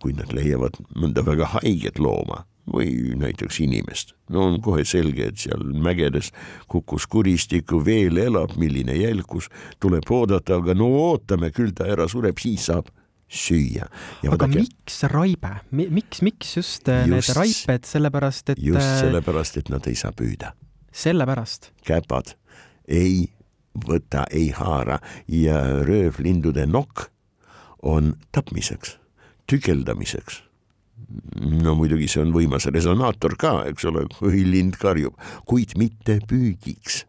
kui 0.00 0.12
nad 0.16 0.32
leiavad 0.32 0.80
mõnda 0.96 1.24
väga 1.26 1.50
haiget 1.58 1.98
looma 1.98 2.44
või 2.72 3.14
näiteks 3.18 3.60
inimest. 3.64 4.14
no 4.30 4.46
on 4.48 4.60
kohe 4.62 4.84
selge, 4.84 5.30
et 5.32 5.38
seal 5.38 5.64
mägedes 5.64 6.32
kukkus 6.68 7.06
kuristikku, 7.06 7.80
veel 7.84 8.16
elab, 8.22 8.56
milline 8.56 8.96
jälgus, 8.98 9.48
tuleb 9.80 10.10
oodata, 10.10 10.58
aga 10.62 10.74
no 10.74 10.90
ootame, 11.00 11.50
küll 11.54 11.74
ta 11.76 11.88
ära 11.88 12.08
sureb, 12.08 12.38
siis 12.40 12.68
saab 12.68 12.90
süüa. 13.28 13.88
aga 14.24 14.32
vaadake, 14.32 14.64
miks 14.64 15.02
raibe, 15.12 15.54
miks, 15.70 16.22
miks 16.24 16.56
just, 16.56 16.88
äh, 16.88 17.06
just 17.06 17.28
need 17.28 17.36
raiped, 17.36 17.88
sellepärast 17.88 18.54
et. 18.54 18.62
just 18.62 18.84
äh, 18.84 19.00
sellepärast, 19.04 19.60
et 19.60 19.72
nad 19.72 19.86
ei 19.86 19.96
saa 19.98 20.12
püüda. 20.16 20.54
sellepärast? 20.92 21.72
käpad 21.86 22.34
ei 22.88 23.28
võta, 23.78 24.24
ei 24.32 24.50
haara 24.56 24.98
ja 25.28 25.60
röövlindude 25.86 26.66
nokk 26.66 27.10
on 27.84 28.16
tapmiseks, 28.34 28.96
tükeldamiseks 29.46 30.47
no 31.40 31.74
muidugi 31.78 32.08
see 32.10 32.22
on 32.22 32.32
võimas 32.34 32.68
resonaator 32.72 33.36
ka, 33.40 33.52
eks 33.70 33.86
ole, 33.88 34.06
kui 34.18 34.44
lind 34.46 34.78
karjub, 34.80 35.16
kuid 35.48 35.76
mitte 35.80 36.18
püügiks. 36.28 37.04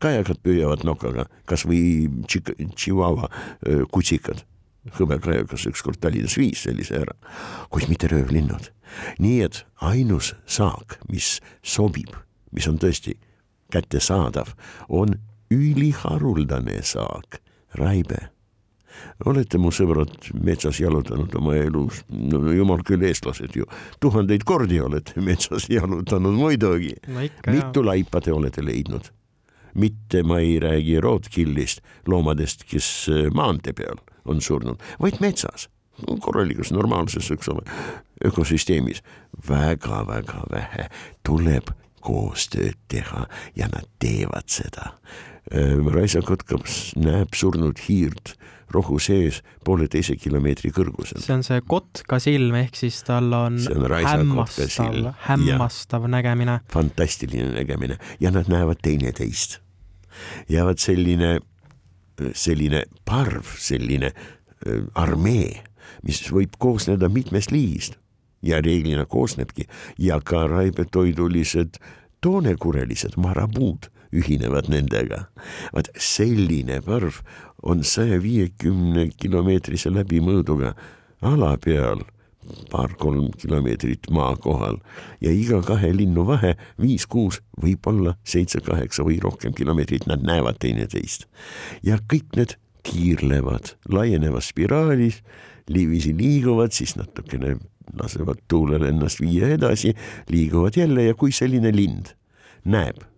kajakad 0.00 0.38
püüavad 0.40 0.84
nokaga, 0.88 1.26
kasvõi 1.44 2.08
Chihuahua 2.28 3.28
kutsikad, 3.92 4.44
hõbekajakas 4.96 5.66
ükskord 5.68 6.00
Tallinnas 6.00 6.38
viis 6.40 6.64
sellise 6.64 7.02
ära, 7.02 7.16
kuid 7.68 7.88
mitte 7.92 8.08
röövlinnud. 8.08 8.72
nii 9.18 9.42
et 9.44 9.64
ainus 9.80 10.34
saak, 10.46 10.98
mis 11.08 11.40
sobib, 11.62 12.16
mis 12.50 12.66
on 12.66 12.78
tõesti 12.78 13.14
kättesaadav, 13.70 14.54
on 14.88 15.14
üliharuldane 15.50 16.80
saak, 16.82 17.38
raibe 17.74 18.30
olete 19.26 19.58
mu 19.58 19.72
sõbrad 19.74 20.30
metsas 20.34 20.80
jalutanud 20.80 21.34
oma 21.38 21.54
elus, 21.60 22.02
no 22.08 22.52
jumal 22.54 22.84
küll, 22.86 23.04
eestlased 23.08 23.56
ju, 23.56 23.68
tuhandeid 24.00 24.44
kordi 24.48 24.80
olete 24.80 25.20
metsas 25.24 25.68
jalutanud 25.70 26.36
muidugi 26.38 26.94
no. 27.08 27.26
mitu 27.48 27.84
laipa 27.84 28.20
te 28.20 28.32
olete 28.32 28.64
leidnud? 28.64 29.10
mitte 29.74 30.24
ma 30.26 30.40
ei 30.42 30.56
räägi 30.58 30.96
roadkill'ist, 31.00 31.78
loomadest, 32.10 32.64
kes 32.66 32.86
äh, 33.10 33.28
maantee 33.34 33.72
peal 33.72 34.00
on 34.26 34.40
surnud, 34.42 34.82
vaid 35.00 35.20
metsas 35.22 35.68
korralikus 36.20 36.72
normaalses, 36.72 37.30
eks 37.30 37.48
ole, 37.48 37.62
ökosüsteemis 38.24 39.02
väga-väga 39.48 40.44
vähe 40.50 40.88
tuleb 41.26 41.72
koostööd 42.00 42.78
teha 42.88 43.26
ja 43.56 43.68
nad 43.72 43.88
teevad 44.00 44.48
seda. 44.50 44.94
Äh, 45.52 45.76
raisakotkas 45.92 46.94
näeb 46.96 47.36
surnud 47.36 47.80
hiirt 47.88 48.36
rohu 48.70 48.98
sees 49.02 49.40
pooleteise 49.64 50.16
kilomeetri 50.20 50.72
kõrgusel. 50.74 51.20
see 51.22 51.34
on 51.34 51.44
see 51.46 51.60
kotkasilm, 51.66 52.56
ehk 52.62 52.78
siis 52.78 53.02
tal 53.06 53.32
on, 53.36 53.58
on 53.74 53.86
hämmastav, 54.06 55.14
hämmastav 55.26 56.06
ja, 56.06 56.12
nägemine. 56.16 56.60
fantastiline 56.72 57.52
nägemine 57.54 57.98
ja 58.20 58.30
nad 58.34 58.50
näevad 58.50 58.82
teineteist. 58.82 59.60
ja 60.48 60.66
vot 60.68 60.78
selline, 60.78 61.38
selline 62.34 62.84
parv, 63.04 63.56
selline 63.58 64.12
armee, 64.94 65.62
mis 66.06 66.22
võib 66.32 66.56
koosneda 66.60 67.08
mitmest 67.08 67.52
liigist 67.54 67.96
ja 68.42 68.60
reeglina 68.64 69.06
koosnebki 69.06 69.66
ja 69.98 70.20
ka 70.24 70.46
raibetoidulised 70.48 71.80
toonekurelised 72.20 73.16
marabuud 73.20 73.90
ühinevad 74.12 74.68
nendega. 74.68 75.24
vaat 75.74 75.90
selline 75.96 76.80
parv 76.84 77.20
on 77.62 77.84
saja 77.84 78.20
viiekümne 78.22 79.10
kilomeetrise 79.16 79.92
läbimõõduga 79.92 80.74
ala 81.20 81.56
peal 81.60 82.02
paar-kolm 82.70 83.30
kilomeetrit 83.38 84.08
maa 84.10 84.32
kohal 84.40 84.78
ja 85.20 85.32
iga 85.32 85.60
kahe 85.66 85.92
linnu 85.94 86.24
vahe 86.26 86.54
viis-kuus, 86.80 87.40
võib-olla 87.60 88.16
seitse-kaheksa 88.24 89.04
või 89.06 89.20
rohkem 89.22 89.54
kilomeetrit, 89.56 90.06
nad 90.10 90.24
näevad 90.26 90.58
teineteist. 90.62 91.26
ja 91.82 91.98
kõik 92.12 92.36
need 92.36 92.56
tiirlevad 92.82 93.74
laienevas 93.92 94.50
spiraalis, 94.50 95.20
liiviisi 95.68 96.14
liiguvad, 96.16 96.72
siis 96.72 96.96
natukene 96.96 97.58
lasevad 98.00 98.40
tuulel 98.48 98.88
ennast 98.88 99.20
viia 99.20 99.52
edasi, 99.54 99.94
liiguvad 100.30 100.76
jälle 100.76 101.04
ja 101.10 101.14
kui 101.14 101.32
selline 101.32 101.72
lind 101.76 102.14
näeb 102.64 103.09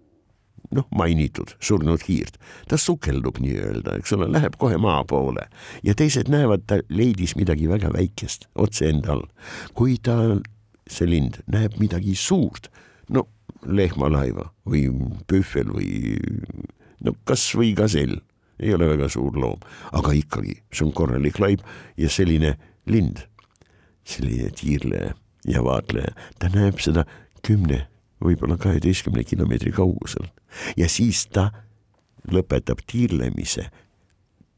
noh, 0.73 0.87
mainitud 0.97 1.55
surnud 1.63 2.05
hiirt, 2.07 2.39
ta 2.69 2.79
sukeldub 2.81 3.41
nii-öelda, 3.43 3.99
eks 4.01 4.15
ole, 4.17 4.29
läheb 4.33 4.57
kohe 4.61 4.79
maa 4.81 5.03
poole. 5.09 5.47
Ja 5.87 5.95
teised 5.99 6.31
näevad, 6.33 6.67
ta 6.67 6.81
leidis 6.93 7.37
midagi 7.39 7.69
väga 7.71 7.93
väikest 7.95 8.49
otse 8.55 8.89
enda 8.91 9.17
all. 9.17 9.29
kui 9.79 9.99
ta, 10.03 10.39
see 10.89 11.09
lind 11.09 11.41
näeb 11.53 11.79
midagi 11.81 12.17
suurt, 12.19 12.71
no 13.13 13.27
lehmalaiva 13.67 14.51
või 14.69 14.89
pühvel 15.31 15.71
või 15.77 16.19
no 17.05 17.15
kasvõi 17.29 17.73
gasell, 17.79 18.19
ei 18.63 18.75
ole 18.75 18.89
väga 18.93 19.09
suur 19.11 19.37
loom, 19.39 19.63
aga 19.93 20.15
ikkagi, 20.17 20.61
see 20.73 20.87
on 20.87 20.95
korralik 20.97 21.41
laip 21.43 21.65
ja 21.99 22.11
selline 22.13 22.57
lind, 22.87 23.25
selline 24.07 24.51
tiirleja 24.59 25.15
ja 25.49 25.63
vaatleja, 25.65 26.15
ta 26.39 26.51
näeb 26.53 26.79
seda 26.83 27.07
kümne 27.43 27.87
võib-olla 28.23 28.57
kaheteistkümne 28.61 29.25
kilomeetri 29.25 29.73
kaugusel 29.75 30.29
ja 30.77 30.89
siis 30.89 31.27
ta 31.33 31.51
lõpetab 32.31 32.85
tiirlemise, 32.87 33.67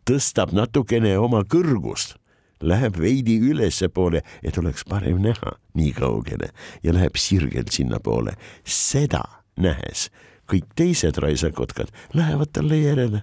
tõstab 0.04 0.52
natukene 0.52 1.14
oma 1.18 1.42
kõrgust, 1.48 2.18
läheb 2.64 2.96
veidi 3.00 3.38
ülespoole, 3.44 4.22
et 4.42 4.58
oleks 4.60 4.84
parem 4.88 5.20
näha 5.24 5.56
nii 5.76 5.92
kaugele 5.96 6.50
ja 6.84 6.94
läheb 6.96 7.16
sirgelt 7.20 7.72
sinnapoole. 7.72 8.36
seda 8.64 9.22
nähes 9.56 10.10
kõik 10.50 10.68
teised 10.76 11.18
raisakotkad 11.20 11.92
lähevad 12.14 12.52
talle 12.52 12.78
järele. 12.78 13.22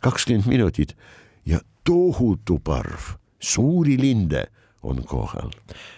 kakskümmend 0.00 0.46
minutit 0.46 0.96
ja 1.46 1.60
tohutu 1.84 2.58
parv 2.58 3.16
suuri 3.38 3.98
linde 4.00 4.46
on 4.82 5.02
kohal. 5.04 5.50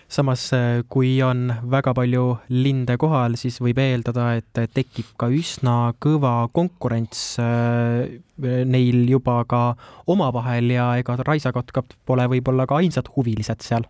samas, 0.08 0.52
äh, 0.52 0.82
kui 0.88 1.22
on 1.22 1.52
väga 1.70 1.94
palju 1.94 2.24
linde 2.50 2.96
kohal, 3.00 3.36
siis 3.40 3.60
võib 3.62 3.78
eeldada, 3.80 4.32
et 4.36 4.74
tekib 4.74 5.14
ka 5.16 5.28
üsna 5.32 5.94
kõva 6.02 6.48
konkurents 6.52 7.38
äh, 7.40 8.18
neil 8.42 9.06
juba 9.08 9.38
ka 9.48 9.62
omavahel 10.10 10.74
ja 10.74 10.90
ega 11.00 11.16
raisakotkad 11.22 11.94
pole 12.06 12.26
võib-olla 12.34 12.66
ka 12.66 12.80
ainsad 12.82 13.08
huvilised 13.16 13.64
seal. 13.64 13.86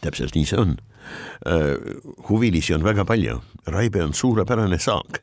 täpselt 0.00 0.34
nii 0.34 0.48
see 0.48 0.60
on. 0.60 0.74
Äh, 1.46 1.76
huvilisi 2.30 2.74
on 2.74 2.84
väga 2.86 3.04
palju, 3.04 3.38
raibe 3.68 4.02
on 4.02 4.16
suurepärane 4.16 4.80
saak 4.80 5.20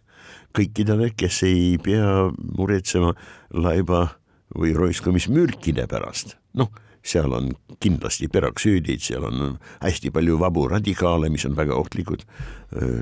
kõikidele, 0.55 1.13
kes 1.15 1.43
ei 1.47 1.77
pea 1.81 2.27
muretsema 2.57 3.13
laiba 3.55 4.05
või 4.51 4.73
roiskamismürkide 4.75 5.87
pärast, 5.87 6.35
noh 6.59 6.71
seal 7.03 7.33
on 7.33 7.51
kindlasti 7.81 8.29
peroksüüdid, 8.31 9.01
seal 9.01 9.25
on 9.29 9.57
hästi 9.81 10.11
palju 10.13 10.37
vabu 10.41 10.67
radikaale, 10.71 11.31
mis 11.33 11.45
on 11.49 11.57
väga 11.57 11.77
ohtlikud, 11.79 12.25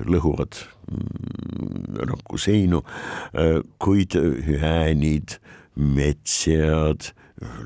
lõhuvad 0.09 0.61
mm, 0.89 1.99
rakkuseinu, 2.13 2.83
kuid 3.83 4.15
häänid, 4.63 5.35
metssead, 5.75 7.11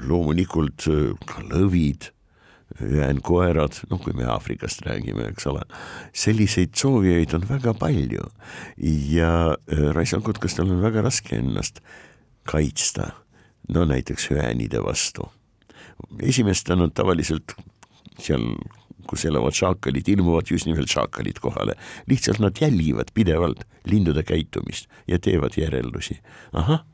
loomulikult 0.09 0.89
ka 1.29 1.45
lõvid, 1.49 2.13
ühendkoerad, 2.81 3.77
noh, 3.91 4.01
kui 4.01 4.15
me 4.17 4.25
Aafrikast 4.29 4.81
räägime, 4.87 5.27
eks 5.31 5.45
ole, 5.51 5.61
selliseid 6.17 6.73
soovijaid 6.79 7.35
on 7.37 7.45
väga 7.49 7.75
palju 7.77 8.25
ja 9.13 9.33
äh, 9.53 9.85
raisakotkastel 9.95 10.71
on 10.71 10.81
väga 10.81 11.03
raske 11.05 11.37
ennast 11.37 11.83
kaitsta, 12.49 13.11
no 13.69 13.85
näiteks 13.89 14.31
üänide 14.33 14.81
vastu. 14.83 15.29
Esimest 16.21 16.69
on 16.69 16.85
nad 16.85 16.93
tavaliselt 16.95 17.55
seal 18.19 18.43
kus 19.07 19.25
elavad 19.27 19.55
šaakalid, 19.55 20.07
ilmuvad 20.07 20.47
just 20.51 20.65
nimelt 20.65 20.89
šaakalid 20.89 21.39
kohale. 21.43 21.75
lihtsalt 22.07 22.39
nad 22.39 22.57
jälgivad 22.61 23.11
pidevalt 23.13 23.63
lindude 23.85 24.23
käitumist 24.23 24.87
ja 25.07 25.19
teevad 25.19 25.57
järeldusi. 25.57 26.19
ahah, 26.53 26.85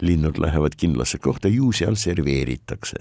linnud 0.00 0.38
lähevad 0.38 0.76
kindlasse 0.76 1.18
kohta, 1.18 1.48
ju 1.48 1.72
seal 1.72 1.94
serveeritakse. 1.94 2.96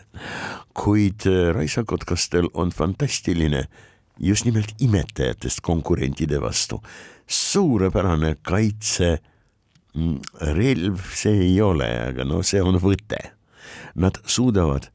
kuid 0.73 1.27
äh, 1.27 1.53
raisakotkastel 1.55 2.49
on 2.53 2.69
fantastiline 2.69 3.65
just 4.19 4.45
nimelt 4.45 4.75
imetajatest 4.79 5.61
konkurentide 5.61 6.41
vastu. 6.41 6.83
suurepärane 7.27 8.35
kaitse 8.41 9.17
mm, 9.93 10.19
see 11.13 11.39
ei 11.39 11.61
ole, 11.61 11.89
aga 12.09 12.23
no 12.23 12.43
see 12.43 12.61
on 12.61 12.79
võte. 12.81 13.31
Nad 13.95 14.19
suudavad, 14.25 14.91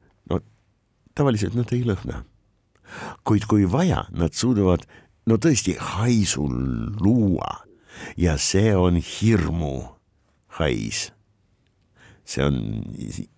tavaliselt 1.15 1.55
nad 1.57 1.71
ei 1.75 1.83
lõhna. 1.87 2.23
Kuid 3.27 3.47
kui 3.47 3.65
vaja, 3.69 4.05
nad 4.11 4.35
suudavad 4.35 4.85
no 5.29 5.37
tõesti 5.41 5.75
haisu 5.79 6.47
luua. 7.01 7.61
Ja 8.17 8.37
see 8.39 8.73
on 8.75 8.99
hirmu 8.99 9.75
hais. 10.59 11.11
see 12.31 12.43
on 12.45 12.57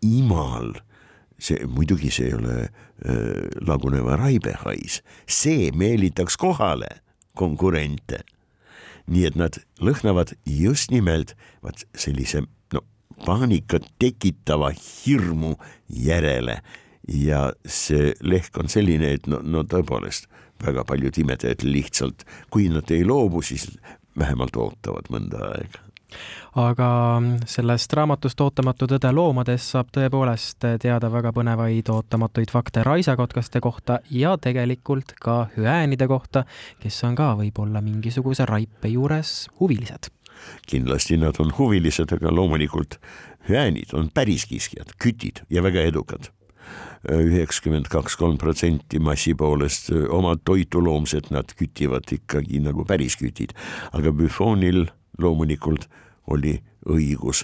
imal, 0.06 0.76
see 1.42 1.64
muidugi 1.66 2.12
see 2.14 2.28
ei 2.30 2.36
ole 2.36 2.58
äh, 2.62 3.48
laguneva 3.66 4.20
raibe 4.20 4.54
hais, 4.66 5.00
see 5.26 5.72
meelitaks 5.72 6.38
kohale 6.38 7.00
konkurente. 7.34 8.22
nii 9.08 9.26
et 9.28 9.36
nad 9.36 9.58
lõhnavad 9.84 10.36
just 10.48 10.92
nimelt 10.92 11.34
vaat 11.64 11.82
sellise 11.92 12.46
no 12.72 12.84
paanikat 13.26 13.90
tekitava 14.00 14.70
hirmu 14.72 15.58
järele 15.90 16.62
ja 17.08 17.52
see 17.66 18.14
lehk 18.22 18.58
on 18.60 18.70
selline, 18.72 19.14
et 19.18 19.28
no, 19.28 19.42
no 19.44 19.64
tõepoolest 19.68 20.30
väga 20.64 20.86
paljud 20.88 21.18
imedajad 21.20 21.66
lihtsalt, 21.68 22.24
kui 22.50 22.70
nad 22.72 22.92
ei 22.92 23.04
loobu, 23.06 23.42
siis 23.44 23.68
vähemalt 24.20 24.56
ootavad 24.56 25.10
mõnda 25.12 25.50
aega 25.56 25.84
aga 26.60 26.88
sellest 27.50 27.94
raamatust 27.98 28.42
Ootamatu 28.46 28.86
tõde 28.92 29.10
loomadest 29.16 29.74
saab 29.74 29.90
tõepoolest 29.96 30.68
teada 30.82 31.10
väga 31.10 31.32
põnevaid 31.34 31.90
ootamatuid 31.90 32.54
fakte 32.54 32.84
raisakotkaste 32.86 33.62
kohta 33.64 34.00
ja 34.14 34.36
tegelikult 34.38 35.16
ka 35.22 35.48
hüäänide 35.56 36.08
kohta, 36.08 36.46
kes 36.84 37.02
on 37.10 37.18
ka 37.18 37.32
võib-olla 37.40 37.82
mingisuguse 37.82 38.46
raipe 38.46 38.94
juures 38.94 39.48
huvilised. 39.60 40.12
kindlasti 40.68 41.18
nad 41.18 41.40
on 41.40 41.54
huvilised, 41.58 42.14
aga 42.14 42.32
loomulikult 42.32 43.00
hüäänid 43.50 43.94
on 43.94 44.10
päris 44.14 44.46
kiskjad, 44.46 44.94
kütid 45.02 45.44
ja 45.50 45.64
väga 45.64 45.82
edukad 45.82 46.30
üheksakümmend 47.12 47.90
kaks, 47.92 48.16
kolm 48.20 48.38
protsenti 48.40 49.00
massi 49.04 49.34
poolest 49.36 49.90
oma 50.10 50.36
toitu 50.46 50.82
loomsed, 50.84 51.30
nad 51.36 51.52
kütivad 51.58 52.08
ikkagi 52.16 52.62
nagu 52.64 52.86
päris 52.88 53.18
kütid, 53.20 53.56
aga 53.92 54.14
Büfonil 54.16 54.86
loomulikult 55.20 55.90
oli 56.32 56.56
õigus. 56.90 57.44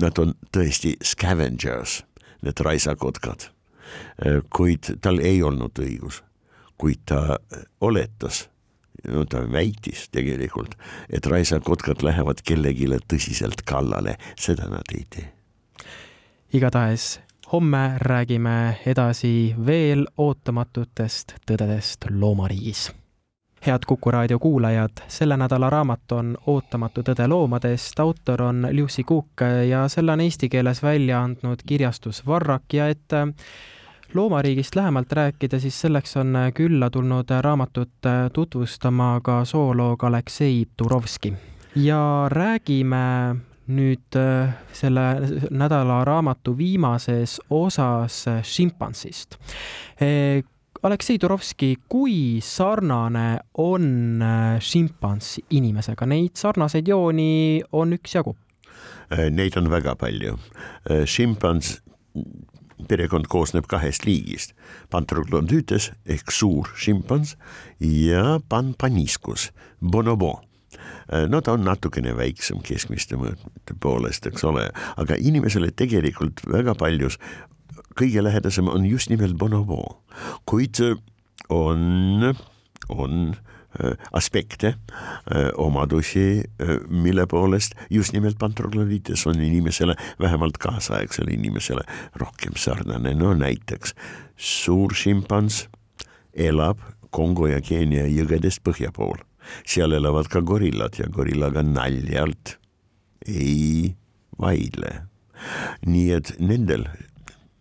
Nad 0.00 0.18
on 0.20 0.34
tõesti 0.52 0.96
scavengers, 1.04 2.02
need 2.44 2.60
raisakotkad, 2.60 3.48
kuid 4.52 4.92
tal 5.00 5.22
ei 5.24 5.40
olnud 5.42 5.78
õigus, 5.80 6.22
kuid 6.78 7.06
ta 7.08 7.38
oletas 7.80 8.48
no 9.06 9.24
ta 9.30 9.44
väitis 9.46 10.08
tegelikult, 10.10 10.74
et 11.10 11.26
raisakotkad 11.26 12.02
lähevad 12.02 12.42
kellelegi 12.42 12.90
tõsiselt 13.06 13.62
kallale, 13.64 14.16
seda 14.36 14.66
nad 14.66 14.94
ei 14.94 15.06
tee. 15.10 15.28
igatahes 16.52 17.20
homme 17.52 17.92
räägime 17.96 18.78
edasi 18.86 19.54
veel 19.66 20.06
ootamatutest 20.16 21.32
tõdedest 21.46 22.10
loomariigis. 22.10 22.92
head 23.66 23.78
Kuku 23.86 24.10
raadio 24.10 24.38
kuulajad, 24.38 25.00
selle 25.08 25.36
nädala 25.36 25.70
raamat 25.70 26.12
on 26.12 26.36
Ootamatu 26.46 27.02
tõde 27.02 27.28
loomadest, 27.28 28.00
autor 28.00 28.42
on 28.42 28.68
Lucy 28.72 29.02
Cook 29.02 29.42
ja 29.68 29.88
selle 29.88 30.12
on 30.12 30.20
eesti 30.20 30.48
keeles 30.48 30.82
välja 30.82 31.22
andnud 31.22 31.64
kirjastus 31.66 32.26
Varrak 32.26 32.72
ja 32.72 32.88
et 32.88 33.12
loomariigist 34.14 34.76
lähemalt 34.76 35.12
rääkida, 35.12 35.60
siis 35.60 35.80
selleks 35.80 36.16
on 36.16 36.36
külla 36.54 36.90
tulnud 36.90 37.30
raamatut 37.40 38.06
tutvustama 38.32 39.20
ka 39.22 39.44
zooloog 39.44 40.04
Aleksei 40.04 40.66
Turovski. 40.76 41.34
ja 41.74 42.28
räägime 42.28 43.36
nüüd 43.68 44.16
äh, 44.16 44.54
selle 44.72 45.04
nädala 45.50 46.02
raamatu 46.06 46.54
viimases 46.58 47.38
osas 47.50 48.22
äh, 48.28 48.42
šimpansist. 48.44 49.38
Äh, 50.02 50.42
Aleksei 50.82 51.18
Turovski, 51.18 51.72
kui 51.90 52.38
sarnane 52.44 53.40
on 53.58 54.22
šimpans 54.62 55.32
inimesega, 55.50 56.06
neid 56.06 56.38
sarnaseid 56.38 56.86
jooni 56.86 57.58
on 57.74 57.96
üksjagu? 57.96 58.36
Neid 59.34 59.58
on 59.58 59.66
väga 59.72 59.96
palju. 59.98 60.36
šimpans 61.02 61.80
perekond 62.86 63.26
koosneb 63.26 63.66
kahest 63.66 64.06
liigist, 64.06 64.54
Pantroglodütes 64.94 65.90
ehk 66.06 66.30
suur 66.30 66.70
šimpans 66.78 67.34
ja 67.82 68.38
Panpaniscus, 68.46 69.50
bonobo 69.82 70.36
Äh, 70.36 70.47
no 71.28 71.40
ta 71.40 71.54
on 71.56 71.64
natukene 71.64 72.12
väiksem 72.16 72.60
keskmiste 72.64 73.16
mõõtmete 73.16 73.76
poolest, 73.80 74.26
eks 74.28 74.44
ole, 74.44 74.68
aga 75.00 75.16
inimesele 75.18 75.70
tegelikult 75.76 76.42
väga 76.48 76.74
paljus 76.78 77.18
kõige 77.98 78.22
lähedasem 78.22 78.68
on 78.70 78.86
just 78.86 79.10
nimelt 79.10 79.36
bonobo, 79.38 79.82
kuid 80.48 80.80
äh, 80.84 80.96
on, 81.48 82.34
on 82.88 83.14
äh, 83.34 83.94
aspekte, 84.12 84.74
omadusi, 85.60 86.42
mille 86.88 87.26
poolest 87.30 87.76
just 87.90 88.14
nimelt 88.16 88.38
pantroglodiides 88.38 89.26
on 89.30 89.40
inimesele, 89.44 89.96
vähemalt 90.20 90.58
kaasaegsele 90.58 91.34
inimesele 91.36 91.84
rohkem 92.16 92.56
sarnane, 92.56 93.14
no 93.14 93.34
näiteks 93.36 93.94
suur 94.36 94.94
šimpans 94.96 95.66
elab 96.34 96.80
Kongo 97.10 97.46
ja 97.48 97.60
Keenia 97.64 98.04
jõgedest 98.08 98.60
põhja 98.64 98.90
pool 98.92 99.16
seal 99.66 99.94
elavad 99.96 100.28
ka 100.32 100.40
gorillad 100.40 100.98
ja 100.98 101.08
gorillaga 101.12 101.62
naljalt 101.62 102.56
ei 103.26 103.94
vaidle. 104.38 105.04
nii 105.86 106.10
et 106.16 106.32
nendel 106.42 106.82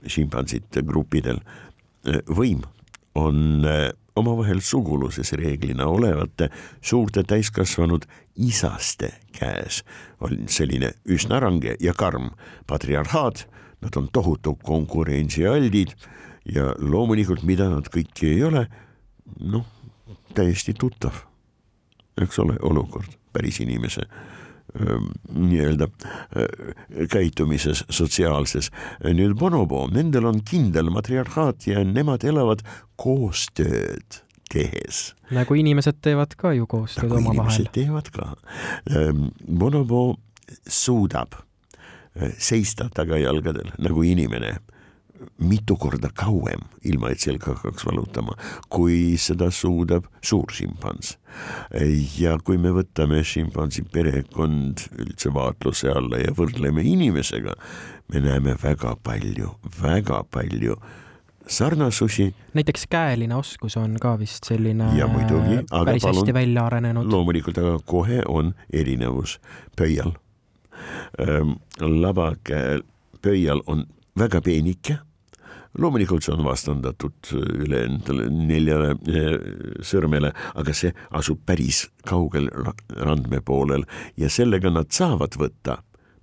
šimpansite 0.10 0.82
gruppidel 0.82 1.38
eh, 2.10 2.24
võim 2.26 2.64
on 3.18 3.66
eh, 3.70 3.92
omavahel 4.18 4.64
suguluses 4.66 5.34
reeglina 5.38 5.86
olevate 5.86 6.50
suurte 6.82 7.22
täiskasvanud 7.24 8.08
isaste 8.42 9.12
käes. 9.38 9.84
On 10.22 10.48
selline 10.50 10.96
üsna 11.06 11.42
range 11.44 11.76
ja 11.80 11.94
karm 11.94 12.32
patriarhaat, 12.68 13.46
nad 13.82 13.98
on 13.98 14.10
tohutu 14.14 14.56
konkurentsialdid 14.66 15.94
ja 16.50 16.72
loomulikult, 16.80 17.46
mida 17.46 17.70
nad 17.70 17.90
kõiki 17.94 18.34
ei 18.34 18.44
ole, 18.48 18.66
noh, 19.38 19.68
täiesti 20.34 20.74
tuttav 20.74 21.28
eks 22.22 22.40
ole, 22.40 22.58
olukord 22.62 23.18
päris 23.34 23.62
inimese 23.62 24.08
nii-öelda 25.34 25.88
käitumises, 27.10 27.84
sotsiaalses. 27.90 28.70
nüüd 29.04 29.38
bonobo, 29.40 29.88
nendel 29.92 30.28
on 30.30 30.42
kindel 30.46 30.92
matriarhaat 30.94 31.68
ja 31.68 31.84
nemad 31.88 32.24
elavad 32.28 32.62
koostööd 33.00 34.22
tehes. 34.52 35.16
nagu 35.32 35.56
inimesed 35.56 36.02
teevad 36.02 36.36
ka 36.38 36.54
ju 36.54 36.68
koostööd 36.68 37.08
nagu 37.08 37.20
omavahel. 37.22 37.70
teevad 37.72 38.12
ka. 38.12 38.34
bonobo 39.48 40.18
suudab 40.68 41.40
seista 42.38 42.90
tagajalgadel 42.94 43.72
nagu 43.78 44.04
inimene 44.04 44.58
mitu 45.38 45.76
korda 45.80 46.10
kauem, 46.14 46.62
ilma 46.86 47.12
et 47.14 47.24
selga 47.24 47.54
hakkaks 47.54 47.86
valutama, 47.88 48.36
kui 48.70 49.18
seda 49.22 49.50
suudab 49.52 50.08
suur 50.22 50.52
šimpans. 50.54 51.18
ja 52.18 52.38
kui 52.44 52.58
me 52.58 52.72
võtame 52.74 53.24
šimpansi 53.24 53.84
perekond 53.94 54.88
üldse 54.98 55.34
vaatluse 55.34 55.92
alla 55.92 56.22
ja 56.24 56.34
võrdleme 56.38 56.82
inimesega, 56.82 57.54
me 58.14 58.24
näeme 58.24 58.56
väga 58.64 58.96
palju, 59.04 59.52
väga 59.82 60.24
palju 60.32 60.78
sarnasusi. 61.48 62.36
näiteks 62.54 62.88
käeline 62.90 63.36
oskus 63.36 63.78
on 63.78 63.96
ka 64.02 64.20
vist 64.20 64.44
selline 64.44 64.90
ja 64.98 65.08
muidugi, 65.08 65.60
aga 65.72 65.86
päris 65.86 66.04
palun, 66.04 66.22
hästi 66.22 66.34
välja 66.34 66.66
arenenud. 66.66 67.12
loomulikult, 67.12 67.58
aga 67.58 67.80
kohe 67.86 68.22
on 68.28 68.54
erinevus 68.74 69.40
pöial. 69.78 70.12
Ehm, 71.20 71.58
labakäel 71.80 72.84
pöial 73.22 73.62
on 73.68 73.86
väga 74.18 74.42
peenike. 74.42 75.00
Loomulikult 75.78 76.26
see 76.26 76.34
on 76.34 76.46
vastandatud 76.46 77.32
ülejäänud 77.38 78.08
neljale 78.34 78.96
sõrmele, 79.86 80.32
aga 80.58 80.74
see 80.74 80.94
asub 81.20 81.44
päris 81.46 81.84
kaugel 82.08 82.50
randme 82.98 83.44
poolel 83.46 83.86
ja 84.18 84.30
sellega 84.34 84.72
nad 84.74 84.90
saavad 84.96 85.38
võtta, 85.38 85.78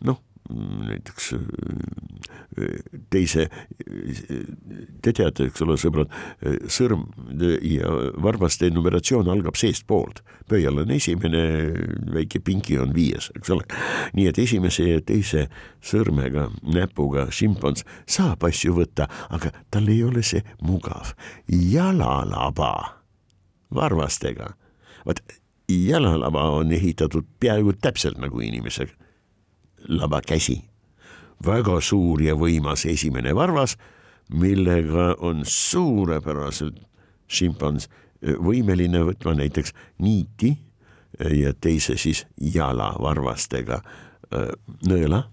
noh 0.08 0.18
näiteks 0.50 1.32
äh, 1.32 1.40
teise, 3.10 3.48
te 5.02 5.12
teate, 5.12 5.48
eks 5.48 5.62
ole, 5.64 5.76
sõbrad, 5.80 6.12
sõrm 6.70 7.06
ja 7.64 7.90
varvaste 8.22 8.68
numeratsioon 8.70 9.30
algab 9.32 9.56
seestpoolt. 9.58 10.22
pöial 10.48 10.78
on 10.78 10.90
esimene, 10.90 11.72
väike 12.12 12.40
pinki 12.44 12.78
on 12.78 12.94
viies, 12.94 13.30
eks 13.36 13.50
ole. 13.50 13.64
nii 14.12 14.26
et 14.28 14.38
esimese 14.38 14.88
ja 14.88 15.00
teise 15.00 15.48
sõrmega, 15.82 16.50
näpuga 16.62 17.30
šimpans 17.30 17.84
saab 18.06 18.44
asju 18.44 18.76
võtta, 18.76 19.08
aga 19.30 19.50
tal 19.70 19.88
ei 19.88 20.02
ole 20.04 20.22
see 20.22 20.44
mugav 20.62 21.14
jalalaba 21.48 23.00
varvastega. 23.74 24.52
vaat 25.06 25.22
jalalaba 25.68 26.50
on 26.60 26.72
ehitatud 26.72 27.24
peaaegu 27.40 27.72
täpselt 27.80 28.18
nagu 28.20 28.40
inimesega 28.40 29.03
labakäsi. 29.88 30.62
väga 31.44 31.80
suur 31.80 32.22
ja 32.22 32.34
võimas 32.34 32.86
esimene 32.88 33.34
varvas, 33.34 33.76
millega 34.32 35.14
on 35.18 35.42
suurepäraselt 35.44 36.78
šimpans 37.28 37.88
võimeline 38.22 39.02
võtma 39.04 39.34
näiteks 39.36 39.74
niiti 39.98 40.54
ja 41.18 41.52
teise 41.54 41.96
siis 42.00 42.24
jalavarvastega 42.40 43.82
nõela 44.88 45.24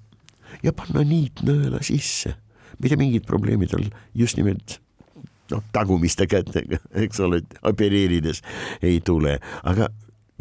ja 0.63 0.73
panna 0.75 1.03
niit 1.07 1.43
nõela 1.47 1.81
sisse. 1.83 2.35
mitte 2.79 2.97
mingit 2.97 3.25
probleemi 3.25 3.67
tal 3.67 3.85
just 4.13 4.37
nimelt 4.37 4.79
noh, 5.51 5.63
tagumiste 5.71 6.27
kätega, 6.27 6.79
eks 6.91 7.19
ole, 7.19 7.41
opereerides 7.63 8.41
ei 8.81 9.01
tule, 9.01 9.39
aga 9.63 9.89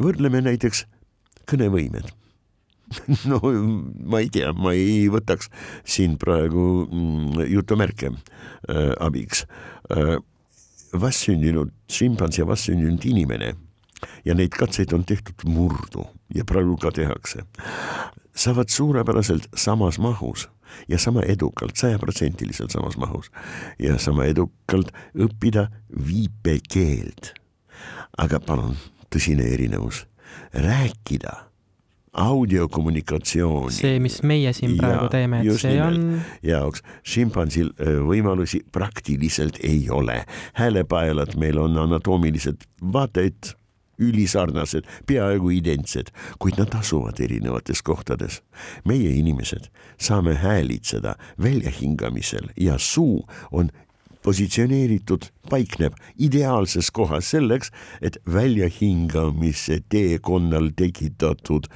võrdleme 0.01 0.41
näiteks 0.41 0.85
kõnevõimed 1.49 2.11
no 3.31 3.39
ma 4.05 4.21
ei 4.21 4.29
tea, 4.33 4.51
ma 4.53 4.73
ei 4.77 5.07
võtaks 5.11 5.51
siin 5.87 6.17
praegu 6.21 6.85
mm, 6.87 7.47
jutumärke 7.51 8.11
äh, 8.11 8.91
abiks 8.99 9.45
äh,. 9.91 10.17
vastsündinud 10.91 11.71
šimpans 11.87 12.35
ja 12.35 12.45
vastsündinud 12.47 13.05
inimene 13.07 13.53
ja 14.25 14.35
neid 14.35 14.55
katseid 14.57 14.93
on 14.93 15.05
tehtud 15.07 15.45
murdu 15.47 16.05
ja 16.35 16.45
praegu 16.47 16.77
ka 16.81 16.91
tehakse, 16.95 17.45
saavad 18.35 18.69
suurepäraselt 18.69 19.47
samas 19.55 19.99
mahus 19.99 20.49
ja 20.87 20.99
sama 20.99 21.21
edukalt, 21.27 21.75
sajaprotsendiliselt 21.75 22.71
samas 22.71 22.97
mahus 22.97 23.31
ja 23.79 23.97
sama 23.99 24.25
edukalt 24.25 24.91
õppida 25.15 25.67
viipekeelt. 26.07 27.33
aga 28.17 28.39
palun, 28.39 28.75
tõsine 29.09 29.45
erinevus, 29.53 30.05
rääkida 30.53 31.50
audiokommunikatsiooni. 32.11 33.71
see, 33.71 33.99
mis 33.99 34.19
meie 34.23 34.51
siin 34.53 34.75
praegu 34.77 35.07
ja, 35.07 35.11
teeme, 35.13 35.39
et 35.45 35.59
see 35.61 35.77
nimelt. 35.77 35.95
on. 35.95 36.21
jaoks 36.43 36.83
šimpansil 37.07 37.71
võimalusi 38.07 38.61
praktiliselt 38.71 39.61
ei 39.63 39.87
ole. 39.89 40.23
häälepaelad 40.53 41.37
meil 41.39 41.57
on 41.57 41.77
anatoomiliselt 41.77 42.67
vaata 42.93 43.23
et 43.23 43.55
ülisarnased, 44.01 44.87
peaaegu 45.05 45.51
identsed, 45.53 46.09
kuid 46.41 46.57
nad 46.57 46.73
asuvad 46.79 47.19
erinevates 47.21 47.81
kohtades. 47.81 48.41
meie 48.85 49.13
inimesed 49.13 49.69
saame 49.97 50.35
häälitseda 50.35 51.15
väljahingamisel 51.43 52.49
ja 52.57 52.77
suu 52.77 53.27
on 53.51 53.69
positsioneeritud, 54.23 55.25
paikneb 55.49 55.93
ideaalses 56.19 56.91
kohas 56.91 57.31
selleks, 57.31 57.71
et 58.01 58.17
väljahingamise 58.33 59.79
teekonnal 59.89 60.69
tekitatud 60.75 61.67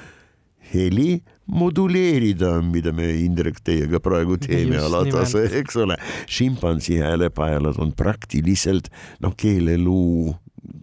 heli 0.74 1.22
moduleerida, 1.46 2.58
mida 2.66 2.92
me 2.96 3.12
Indrek 3.22 3.60
teiega 3.66 4.00
praegu 4.04 4.38
teeme 4.42 4.80
alatase, 4.82 5.46
eks 5.60 5.78
ole. 5.84 5.98
šimpansi 6.28 7.00
häälepaelad 7.04 7.78
on 7.82 7.94
praktiliselt 7.94 8.90
noh, 9.22 9.36
keeleluu 9.38 10.34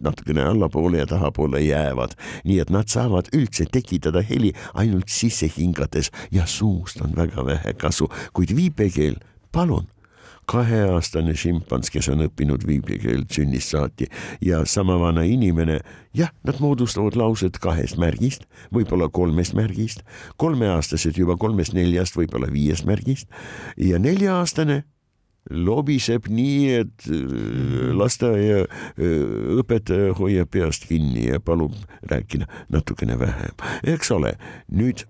natukene 0.03 0.45
allapoole 0.47 0.99
ja 1.03 1.07
tahapoole 1.07 1.61
jäävad, 1.65 2.15
nii 2.47 2.61
et 2.63 2.71
nad 2.71 2.91
saavad 2.91 3.31
üldse 3.35 3.67
tekitada 3.71 4.23
heli 4.27 4.53
ainult 4.79 5.11
sisse 5.11 5.51
hingates 5.57 6.13
ja 6.31 6.47
suust 6.47 7.03
on 7.03 7.17
väga 7.17 7.47
vähe 7.47 7.75
kasu, 7.79 8.11
kuid 8.33 8.55
viipekeel, 8.57 9.19
palun 9.53 9.89
kaheaastane 10.51 11.35
šimpans, 11.39 11.91
kes 11.93 12.09
on 12.13 12.25
õppinud 12.27 12.65
viipekeelt 12.67 13.33
sünnist 13.35 13.73
saati 13.73 14.09
ja 14.43 14.63
sama 14.69 14.99
vana 15.01 15.25
inimene, 15.27 15.79
jah, 16.17 16.33
nad 16.47 16.59
moodustavad 16.63 17.17
laused 17.19 17.59
kahest 17.63 17.99
märgist, 18.01 18.49
võib-olla 18.75 19.09
kolmest 19.13 19.55
märgist, 19.59 20.03
kolmeaastased 20.43 21.19
juba 21.19 21.39
kolmest-neljast, 21.41 22.19
võib-olla 22.19 22.51
viiest 22.53 22.89
märgist 22.89 23.31
ja 23.77 24.01
nelja-aastane 24.03 24.83
lobiseb 25.51 26.29
nii, 26.31 26.59
et 26.83 27.09
äh, 27.11 27.91
lasteaia 27.99 28.63
äh, 28.63 30.05
hoiab 30.19 30.53
peast 30.55 30.87
kinni 30.91 31.27
ja 31.29 31.41
palub 31.43 31.75
rääkida 32.11 32.47
natukene 32.71 33.19
vähem, 33.19 33.57
eks 33.95 34.13
ole, 34.15 34.37
nüüd 34.71 35.07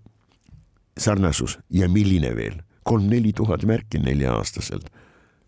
sarnasus. 0.98 1.58
Ja 1.70 1.88
milline 1.88 2.34
veel, 2.36 2.60
kolm-neli 2.88 3.32
tuhat 3.36 3.64
märki 3.68 4.00
nelja-aastaselt 4.02 4.88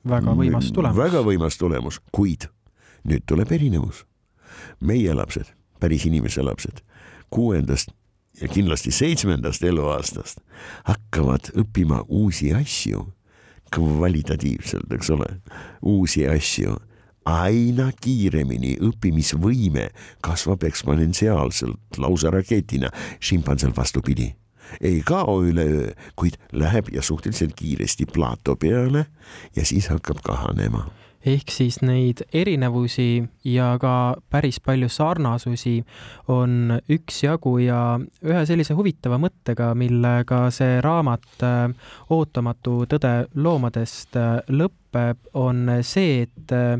väga 0.08 0.34
võimas 0.36 0.70
tulemus. 0.72 0.98
väga 0.98 1.22
võimas 1.24 1.58
tulemus, 1.58 2.00
kuid 2.12 2.48
nüüd 3.04 3.24
tuleb 3.26 3.52
erinevus. 3.52 4.04
meie 4.80 5.14
lapsed, 5.14 5.50
päris 5.80 6.04
inimese 6.06 6.42
lapsed, 6.42 6.80
kuuendast 7.30 7.90
ja 8.40 8.48
kindlasti 8.48 8.90
seitsmendast 8.90 9.62
eluaastast 9.62 10.40
hakkavad 10.84 11.52
õppima 11.54 12.04
uusi 12.08 12.54
asju. 12.54 13.12
Kvalitatiivselt, 13.74 14.92
eks 14.94 15.10
ole, 15.10 15.26
uusi 15.82 16.28
asju. 16.28 16.76
Aina 17.26 17.88
kiiremini 18.00 18.76
õppimisvõime 18.84 19.88
kasvab 20.22 20.62
eksponentsiaalselt, 20.68 21.98
lausa 21.98 22.30
raketina, 22.30 22.92
šimpansel 23.18 23.72
vastupidi 23.76 24.34
ei 24.80 25.00
kao 25.06 25.40
üleöö, 25.44 25.92
kuid 26.16 26.38
läheb 26.52 26.90
ja 26.92 27.02
suhteliselt 27.02 27.54
kiiresti 27.56 28.06
plato 28.12 28.56
peale 28.56 29.06
ja 29.56 29.64
siis 29.64 29.88
hakkab 29.88 30.22
kahanema. 30.24 30.86
Ehk 31.24 31.48
siis 31.48 31.78
neid 31.80 32.20
erinevusi 32.36 33.24
ja 33.48 33.70
ka 33.80 34.16
päris 34.28 34.58
palju 34.60 34.90
sarnasusi 34.92 35.78
on 36.28 36.74
üksjagu 36.92 37.54
ja 37.64 37.78
ühe 38.20 38.42
sellise 38.44 38.76
huvitava 38.76 39.16
mõttega, 39.22 39.70
millega 39.78 40.42
see 40.52 40.82
raamat 40.84 41.46
äh, 41.48 41.72
Ootamatu 42.12 42.82
tõde 42.92 43.14
loomadest 43.40 44.20
äh, 44.20 44.36
lõpeb, 44.52 45.24
on 45.32 45.78
see, 45.80 46.26
et 46.26 46.52
äh, 46.52 46.76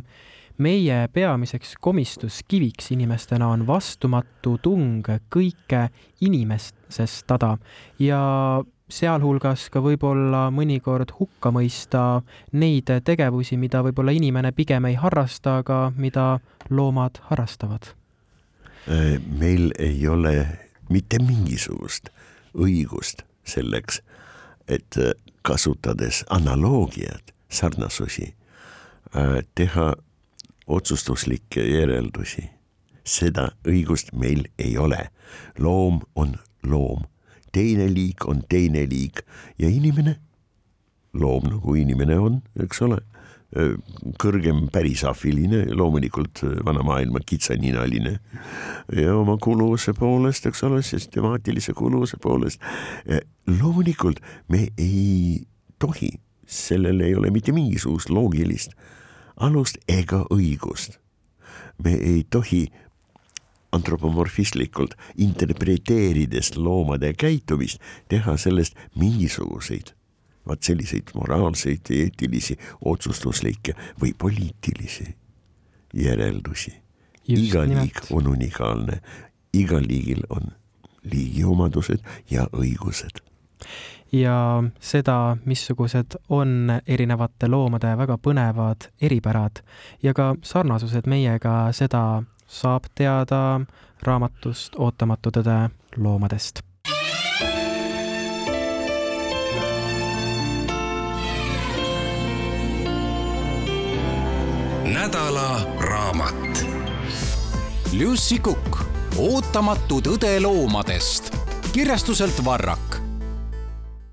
meie 0.59 1.09
peamiseks 1.12 1.74
komistuskiviks 1.80 2.90
inimestena 2.94 3.48
on 3.48 3.66
vastumatu 3.66 4.59
tung 4.62 5.07
kõike 5.34 5.88
inimesestada 6.20 7.57
ja 7.98 8.20
sealhulgas 8.88 9.68
ka 9.72 9.82
võib-olla 9.82 10.46
mõnikord 10.55 11.14
hukka 11.18 11.50
mõista 11.55 12.22
neid 12.52 12.90
tegevusi, 13.05 13.57
mida 13.57 13.82
võib-olla 13.82 14.14
inimene 14.14 14.52
pigem 14.52 14.84
ei 14.90 14.98
harrasta, 15.00 15.59
aga 15.64 15.92
mida 15.96 16.38
loomad 16.70 17.18
harrastavad. 17.30 17.90
Äh, 18.88 19.18
meil 19.38 19.72
ei 19.78 20.07
ole 20.09 20.36
mitte 20.92 21.18
mingisugust 21.22 22.12
õigust 22.55 23.24
selleks, 23.44 24.02
et 24.68 24.96
kasutades 25.42 26.22
analoogiat, 26.30 27.34
sarnasusi, 27.48 28.34
äh, 29.16 29.40
teha 29.55 29.94
otsustuslikke 30.66 31.62
järeldusi. 31.62 32.50
seda 33.04 33.50
õigust 33.68 34.14
meil 34.16 34.46
ei 34.58 34.78
ole. 34.78 35.10
loom 35.58 36.00
on 36.14 36.36
loom, 36.62 37.04
teine 37.52 37.88
liik 37.92 38.24
on 38.28 38.42
teine 38.48 38.86
liik 38.88 39.20
ja 39.58 39.68
inimene, 39.68 40.16
loom 41.12 41.44
nagu 41.50 41.74
inimene 41.74 42.18
on, 42.18 42.40
eks 42.64 42.82
ole, 42.82 42.98
kõrgem 44.18 44.64
pärisafiline, 44.72 45.66
loomulikult 45.76 46.42
vana 46.66 46.82
maailma 46.82 47.20
kitsaninaline 47.26 48.16
ja 48.96 49.14
oma 49.14 49.36
kuluvuse 49.42 49.94
poolest, 49.94 50.48
eks 50.50 50.64
ole, 50.66 50.82
süstemaatilise 50.82 51.74
kuluvuse 51.76 52.18
poolest. 52.22 52.60
loomulikult 53.46 54.20
me 54.48 54.68
ei 54.78 55.44
tohi, 55.78 56.10
sellel 56.46 57.00
ei 57.00 57.14
ole 57.14 57.30
mitte 57.30 57.52
mingisugust 57.52 58.10
loogilist 58.10 58.74
alust 59.37 59.78
ega 59.89 60.24
õigust. 60.30 60.99
me 61.85 61.93
ei 61.95 62.26
tohi 62.30 62.68
antropomorfistlikult 63.72 64.95
interpreteerides 65.18 66.57
loomade 66.57 67.12
käitumist 67.18 67.80
teha 68.09 68.37
sellest 68.37 68.76
mingisuguseid 68.95 69.95
vaat 70.47 70.62
selliseid 70.62 71.11
moraalseid, 71.14 71.89
eetilisi, 71.91 72.59
otsustuslikke 72.85 73.72
või 74.01 74.12
poliitilisi 74.18 75.07
järeldusi. 75.95 76.74
iga 77.28 77.64
liik 77.64 78.03
on 78.11 78.26
unikaalne, 78.28 79.01
igal 79.53 79.87
liigil 79.89 80.20
on 80.28 80.53
liigiomadused 81.05 82.05
ja 82.30 82.45
õigused 82.53 83.24
ja 84.14 84.64
seda, 84.80 85.36
missugused 85.44 86.16
on 86.28 86.72
erinevate 86.86 87.48
loomade 87.48 87.96
väga 87.98 88.18
põnevad 88.22 88.88
eripärad 89.02 89.62
ja 90.02 90.14
ka 90.14 90.34
sarnasused 90.42 91.08
meiega, 91.10 91.72
seda 91.72 92.22
saab 92.46 92.86
teada 92.94 93.60
raamatust 94.02 94.78
Ootamatu 94.78 95.34
tõde 95.34 95.58
loomadest. 95.96 96.62
nädala 104.94 105.66
raamat. 105.80 106.66
Lucy 107.98 108.38
Kukk, 108.38 108.78
Ootamatu 109.18 110.00
tõde 110.00 110.36
loomadest 110.42 111.34
kirjastuselt 111.74 112.44
Varrak 112.44 113.03